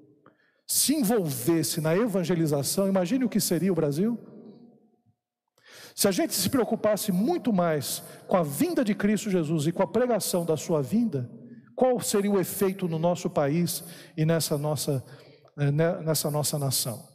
[0.66, 4.18] se envolvesse na evangelização, imagine o que seria o Brasil.
[5.93, 9.84] Se a gente se preocupasse muito mais com a vinda de Cristo Jesus e com
[9.84, 11.30] a pregação da sua vinda,
[11.78, 13.84] qual seria o efeito no nosso país
[14.17, 15.05] e nessa nossa,
[15.59, 17.07] eh, nessa nossa nação?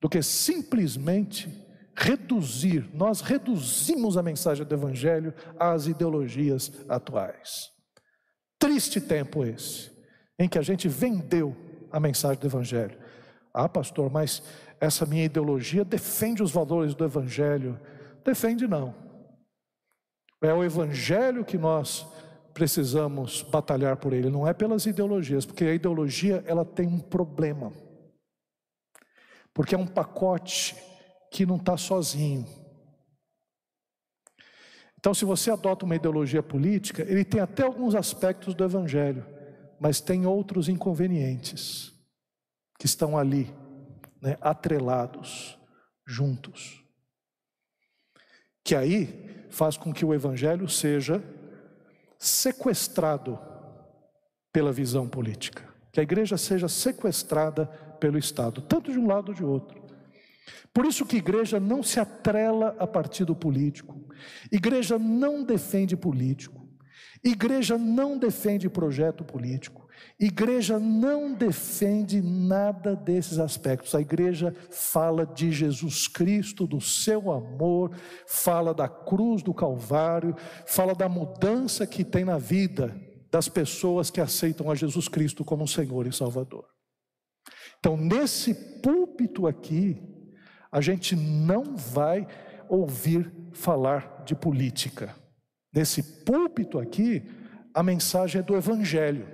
[0.00, 1.48] Do que simplesmente
[1.96, 7.70] reduzir, nós reduzimos a mensagem do Evangelho às ideologias atuais.
[8.58, 9.92] Triste tempo esse,
[10.36, 11.56] em que a gente vendeu
[11.88, 12.98] a mensagem do Evangelho.
[13.54, 14.42] Ah, pastor, mas
[14.80, 17.80] essa minha ideologia defende os valores do Evangelho.
[18.24, 18.92] Defende não.
[20.42, 22.04] É o Evangelho que nós
[22.52, 27.72] precisamos batalhar por ele, não é pelas ideologias, porque a ideologia ela tem um problema.
[29.54, 30.76] Porque é um pacote
[31.30, 32.46] que não está sozinho.
[34.98, 39.26] Então, se você adota uma ideologia política, ele tem até alguns aspectos do evangelho,
[39.80, 41.92] mas tem outros inconvenientes
[42.78, 43.52] que estão ali,
[44.20, 45.58] né, atrelados,
[46.06, 46.84] juntos.
[48.62, 51.22] Que aí faz com que o evangelho seja
[52.22, 53.36] sequestrado
[54.52, 55.68] pela visão política.
[55.90, 57.66] Que a igreja seja sequestrada
[57.98, 59.82] pelo Estado, tanto de um lado ou de outro.
[60.72, 64.00] Por isso que igreja não se atrela a partido político.
[64.50, 66.61] Igreja não defende político.
[67.24, 69.88] Igreja não defende projeto político.
[70.18, 73.94] Igreja não defende nada desses aspectos.
[73.94, 77.94] A igreja fala de Jesus Cristo, do seu amor,
[78.26, 80.34] fala da cruz do Calvário,
[80.66, 82.94] fala da mudança que tem na vida
[83.30, 86.66] das pessoas que aceitam a Jesus Cristo como Senhor e Salvador.
[87.78, 90.00] Então, nesse púlpito aqui,
[90.70, 92.26] a gente não vai
[92.68, 95.14] ouvir falar de política.
[95.72, 97.22] Nesse púlpito aqui,
[97.72, 99.26] a mensagem é do Evangelho.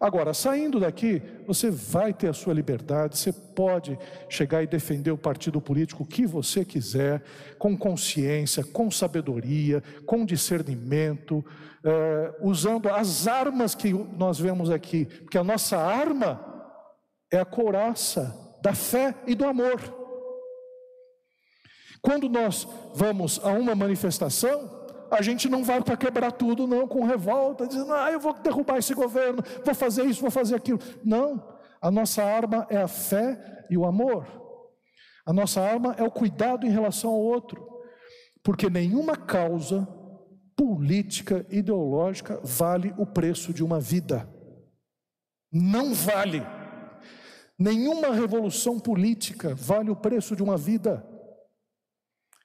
[0.00, 3.98] Agora, saindo daqui, você vai ter a sua liberdade, você pode
[4.30, 7.22] chegar e defender o partido político que você quiser,
[7.58, 11.44] com consciência, com sabedoria, com discernimento,
[11.84, 16.42] é, usando as armas que nós vemos aqui, porque a nossa arma
[17.30, 19.80] é a couraça da fé e do amor.
[22.00, 24.79] Quando nós vamos a uma manifestação,
[25.10, 28.78] a gente não vai para quebrar tudo, não, com revolta, dizendo, ah, eu vou derrubar
[28.78, 30.78] esse governo, vou fazer isso, vou fazer aquilo.
[31.04, 34.26] Não, A nossa arma é a fé e o amor.
[35.24, 37.66] A nossa arma é o cuidado em relação ao outro,
[38.42, 39.88] porque nenhuma causa
[40.56, 44.28] política, ideológica vale o preço de uma vida.
[45.50, 46.42] Não vale.
[47.58, 51.06] Nenhuma revolução política vale o preço de uma vida.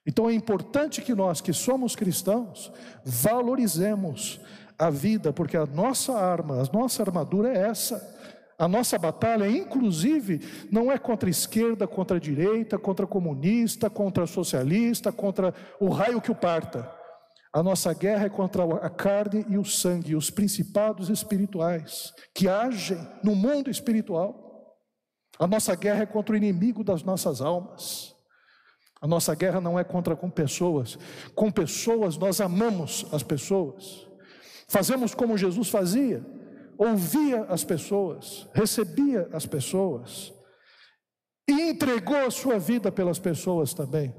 [0.05, 2.71] Então é importante que nós, que somos cristãos,
[3.03, 4.39] valorizemos
[4.77, 8.13] a vida, porque a nossa arma, a nossa armadura é essa.
[8.57, 10.39] A nossa batalha, inclusive,
[10.71, 16.21] não é contra a esquerda, contra a direita, contra comunista, contra socialista, contra o raio
[16.21, 16.89] que o parta.
[17.51, 22.97] A nossa guerra é contra a carne e o sangue, os principados espirituais que agem
[23.23, 24.77] no mundo espiritual.
[25.37, 28.14] A nossa guerra é contra o inimigo das nossas almas.
[29.05, 30.97] A nossa guerra não é contra com pessoas.
[31.35, 34.07] Com pessoas nós amamos as pessoas.
[34.67, 36.25] Fazemos como Jesus fazia,
[36.75, 40.33] ouvia as pessoas, recebia as pessoas
[41.47, 44.11] e entregou a sua vida pelas pessoas também.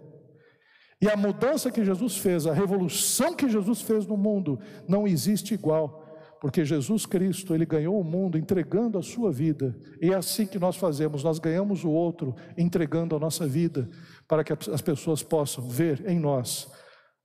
[1.03, 4.57] E a mudança que Jesus fez, a revolução que Jesus fez no mundo,
[4.89, 6.07] não existe igual,
[6.41, 9.76] porque Jesus Cristo, ele ganhou o mundo entregando a sua vida.
[10.01, 13.89] E é assim que nós fazemos, nós ganhamos o outro entregando a nossa vida,
[14.29, 16.70] para que as pessoas possam ver em nós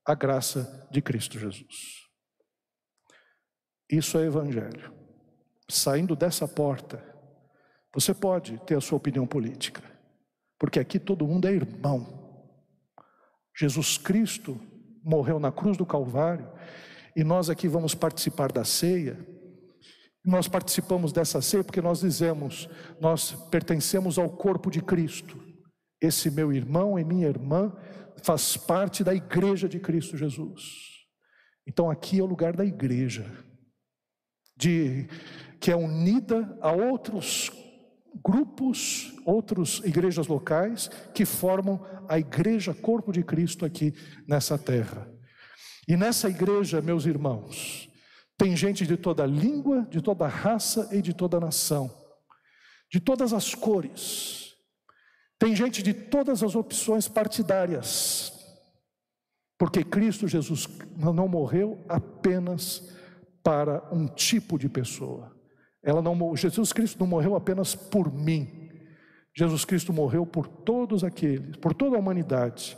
[0.05, 2.01] a graça de Cristo Jesus.
[3.89, 4.93] Isso é evangelho.
[5.69, 7.03] Saindo dessa porta,
[7.93, 9.83] você pode ter a sua opinião política,
[10.57, 12.19] porque aqui todo mundo é irmão.
[13.57, 14.59] Jesus Cristo
[15.03, 16.49] morreu na cruz do Calvário
[17.15, 19.19] e nós aqui vamos participar da ceia.
[20.23, 25.50] Nós participamos dessa ceia porque nós dizemos, nós pertencemos ao corpo de Cristo.
[26.01, 27.71] Esse meu irmão e minha irmã
[28.23, 31.05] faz parte da igreja de Cristo Jesus.
[31.65, 33.31] Então aqui é o lugar da igreja,
[34.57, 35.07] de
[35.59, 37.51] que é unida a outros
[38.23, 43.93] grupos, outras igrejas locais que formam a igreja corpo de Cristo aqui
[44.27, 45.09] nessa terra.
[45.87, 47.89] E nessa igreja, meus irmãos,
[48.37, 51.91] tem gente de toda língua, de toda raça e de toda nação,
[52.91, 54.40] de todas as cores.
[55.41, 58.31] Tem gente de todas as opções partidárias.
[59.57, 62.93] Porque Cristo Jesus não morreu apenas
[63.43, 65.35] para um tipo de pessoa.
[65.81, 68.69] Ela não, Jesus Cristo não morreu apenas por mim.
[69.35, 72.77] Jesus Cristo morreu por todos aqueles, por toda a humanidade.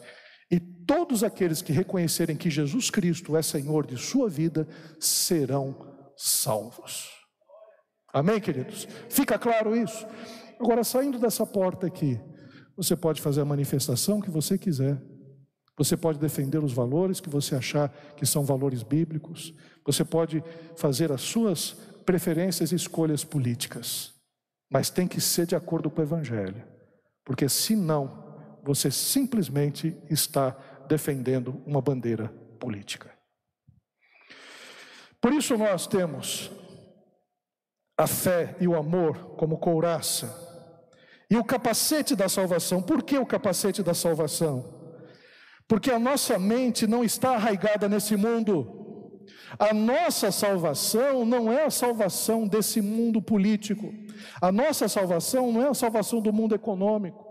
[0.49, 4.65] E todos aqueles que reconhecerem que Jesus Cristo é Senhor de sua vida
[5.01, 5.75] serão
[6.15, 7.09] salvos.
[8.13, 8.87] Amém, queridos?
[9.09, 10.07] Fica claro isso?
[10.57, 12.17] Agora, saindo dessa porta aqui,
[12.75, 15.01] você pode fazer a manifestação que você quiser.
[15.75, 19.53] Você pode defender os valores que você achar que são valores bíblicos.
[19.85, 20.43] Você pode
[20.75, 21.71] fazer as suas
[22.05, 24.13] preferências e escolhas políticas,
[24.71, 26.63] mas tem que ser de acordo com o Evangelho,
[27.23, 28.21] porque senão
[28.63, 30.51] você simplesmente está
[30.87, 32.27] defendendo uma bandeira
[32.59, 33.11] política.
[35.21, 36.51] Por isso nós temos
[37.97, 40.52] a fé e o amor como couraça
[41.33, 42.79] e o capacete da salvação.
[42.79, 44.53] Por que o capacete da salvação?
[45.67, 49.25] Porque a nossa mente não está arraigada nesse mundo.
[49.57, 53.91] A nossa salvação não é a salvação desse mundo político.
[54.39, 57.25] A nossa salvação não é a salvação do mundo econômico.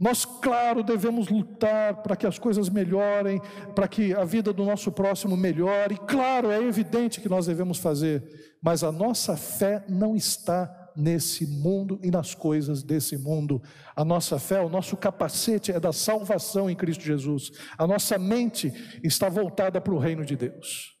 [0.00, 3.38] Nós, claro, devemos lutar para que as coisas melhorem,
[3.74, 5.98] para que a vida do nosso próximo melhore.
[6.06, 8.24] Claro, é evidente que nós devemos fazer,
[8.62, 13.62] mas a nossa fé não está nesse mundo e nas coisas desse mundo.
[13.94, 17.52] A nossa fé, o nosso capacete é da salvação em Cristo Jesus.
[17.76, 18.72] A nossa mente
[19.02, 20.96] está voltada para o reino de Deus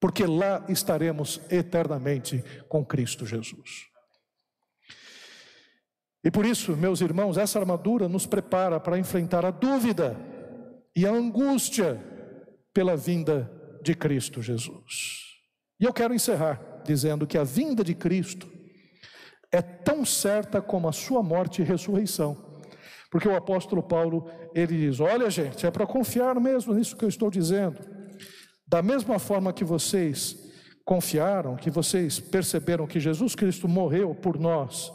[0.00, 3.90] porque lá estaremos eternamente com Cristo Jesus.
[6.24, 10.16] E por isso, meus irmãos, essa armadura nos prepara para enfrentar a dúvida
[10.96, 12.02] e a angústia
[12.72, 13.50] pela vinda
[13.82, 15.28] de Cristo Jesus.
[15.78, 18.50] E eu quero encerrar dizendo que a vinda de Cristo
[19.52, 22.36] é tão certa como a sua morte e ressurreição.
[23.10, 27.08] Porque o apóstolo Paulo, ele diz: "Olha, gente, é para confiar mesmo nisso que eu
[27.08, 27.78] estou dizendo.
[28.66, 30.36] Da mesma forma que vocês
[30.84, 34.92] confiaram, que vocês perceberam que Jesus Cristo morreu por nós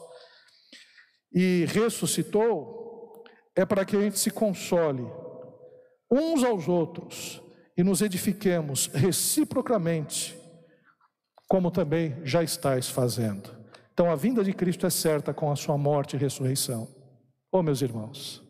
[1.34, 3.24] e ressuscitou,
[3.56, 5.06] é para que a gente se console
[6.12, 7.42] uns aos outros
[7.78, 10.38] e nos edifiquemos reciprocamente,
[11.48, 13.55] como também já estáis fazendo.
[13.96, 16.88] Então a vinda de Cristo é certa com a sua morte e ressurreição.
[17.52, 18.44] Oh, meus irmãos,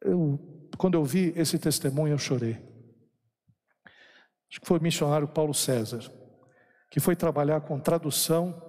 [0.00, 0.38] eu,
[0.78, 2.70] quando eu vi esse testemunho, eu chorei
[4.50, 6.02] acho que foi o missionário Paulo César,
[6.90, 8.68] que foi trabalhar com tradução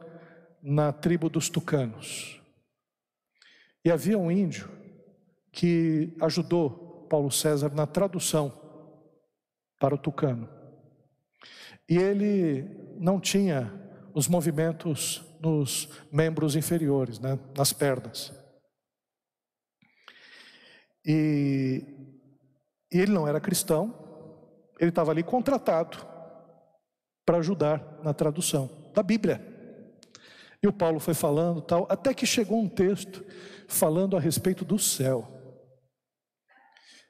[0.62, 2.39] na tribo dos tucanos.
[3.84, 4.70] E havia um índio
[5.52, 8.54] que ajudou Paulo César na tradução
[9.80, 10.48] para o tucano.
[11.89, 13.74] E ele não tinha
[14.14, 18.32] os movimentos nos membros inferiores, né, nas pernas.
[21.06, 21.84] E,
[22.92, 23.94] e ele não era cristão,
[24.80, 25.98] ele estava ali contratado
[27.26, 29.48] para ajudar na tradução da Bíblia.
[30.62, 33.26] E o Paulo foi falando tal, até que chegou um texto
[33.68, 35.28] falando a respeito do céu.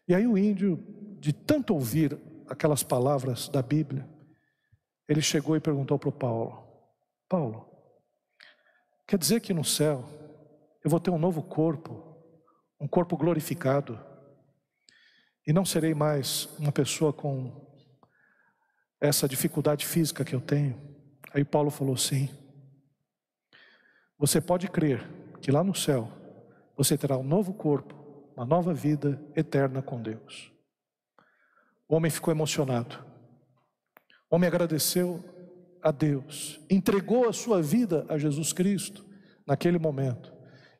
[0.08, 0.78] E aí o índio,
[1.20, 2.18] de tanto ouvir
[2.48, 4.08] aquelas palavras da Bíblia,
[5.08, 6.66] ele chegou e perguntou para o Paulo:
[7.28, 7.71] Paulo,
[9.12, 10.06] quer dizer que no céu
[10.82, 12.16] eu vou ter um novo corpo,
[12.80, 14.00] um corpo glorificado,
[15.46, 17.52] e não serei mais uma pessoa com
[19.02, 20.80] essa dificuldade física que eu tenho?
[21.34, 22.30] Aí Paulo falou: sim.
[24.18, 25.06] Você pode crer
[25.42, 26.10] que lá no céu
[26.78, 27.94] você terá um novo corpo,
[28.34, 30.54] uma nova vida eterna com Deus.
[31.86, 32.96] O homem ficou emocionado.
[34.30, 35.22] O homem agradeceu
[35.82, 39.06] a Deus, entregou a sua vida a Jesus Cristo
[39.46, 40.34] naquele momento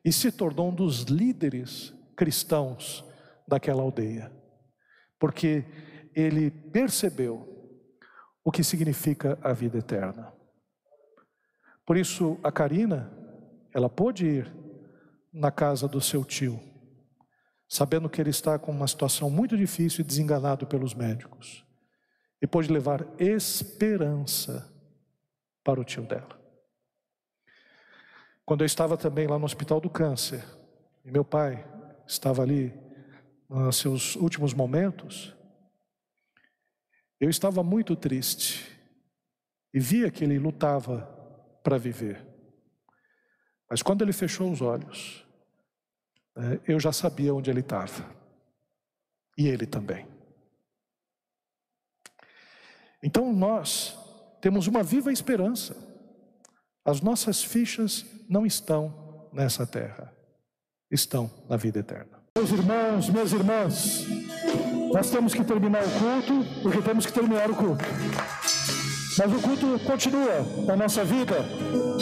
[0.04, 3.04] e se tornou um dos líderes cristãos
[3.46, 4.32] daquela aldeia,
[5.18, 5.64] porque
[6.14, 7.48] ele percebeu
[8.44, 10.32] o que significa a vida eterna.
[11.86, 13.12] Por isso, a Karina
[13.74, 14.54] ela pôde ir
[15.32, 16.60] na casa do seu tio,
[17.68, 21.64] sabendo que ele está com uma situação muito difícil e desenganado pelos médicos,
[22.40, 24.71] e pôde levar esperança
[25.62, 26.40] para o tio dela.
[28.44, 30.44] Quando eu estava também lá no Hospital do Câncer,
[31.04, 31.64] e meu pai
[32.06, 32.72] estava ali
[33.48, 35.34] nos seus últimos momentos,
[37.20, 38.68] eu estava muito triste
[39.72, 41.02] e via que ele lutava
[41.62, 42.26] para viver.
[43.70, 45.24] Mas quando ele fechou os olhos,
[46.36, 48.04] né, eu já sabia onde ele estava.
[49.38, 50.06] E ele também.
[53.02, 53.96] Então nós
[54.42, 55.76] temos uma viva esperança.
[56.84, 60.12] As nossas fichas não estão nessa terra,
[60.90, 62.20] estão na vida eterna.
[62.36, 64.06] Meus irmãos, minhas irmãs,
[64.92, 67.84] nós temos que terminar o culto, porque temos que terminar o culto.
[69.16, 71.36] Mas o culto continua na nossa vida,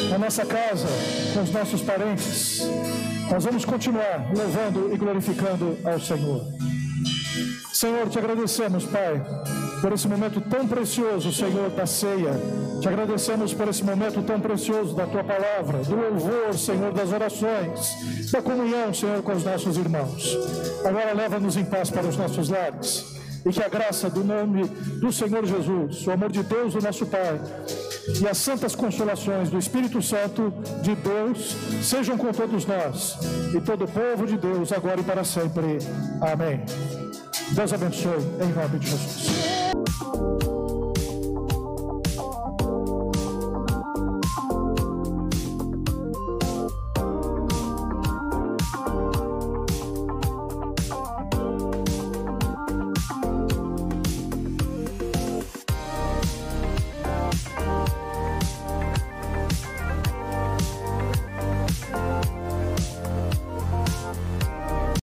[0.09, 0.89] na nossa casa,
[1.35, 2.61] com os nossos parentes.
[3.31, 6.43] Nós vamos continuar louvando e glorificando ao Senhor.
[7.73, 9.21] Senhor, te agradecemos, Pai,
[9.81, 12.33] por esse momento tão precioso, Senhor, da ceia.
[12.81, 18.31] Te agradecemos por esse momento tão precioso da tua palavra, do louvor, Senhor, das orações,
[18.31, 20.37] da comunhão, Senhor, com os nossos irmãos.
[20.85, 25.13] Agora leva-nos em paz para os nossos lares e que a graça do nome do
[25.13, 27.41] Senhor Jesus, o amor de Deus, o nosso Pai,
[28.21, 30.53] e as santas consolações do Espírito Santo
[30.83, 33.19] de Deus sejam com todos nós
[33.55, 35.79] e todo o povo de Deus, agora e para sempre.
[36.21, 36.61] Amém.
[37.53, 39.60] Deus abençoe, em nome de Jesus.
[39.73, 40.60] Thank you.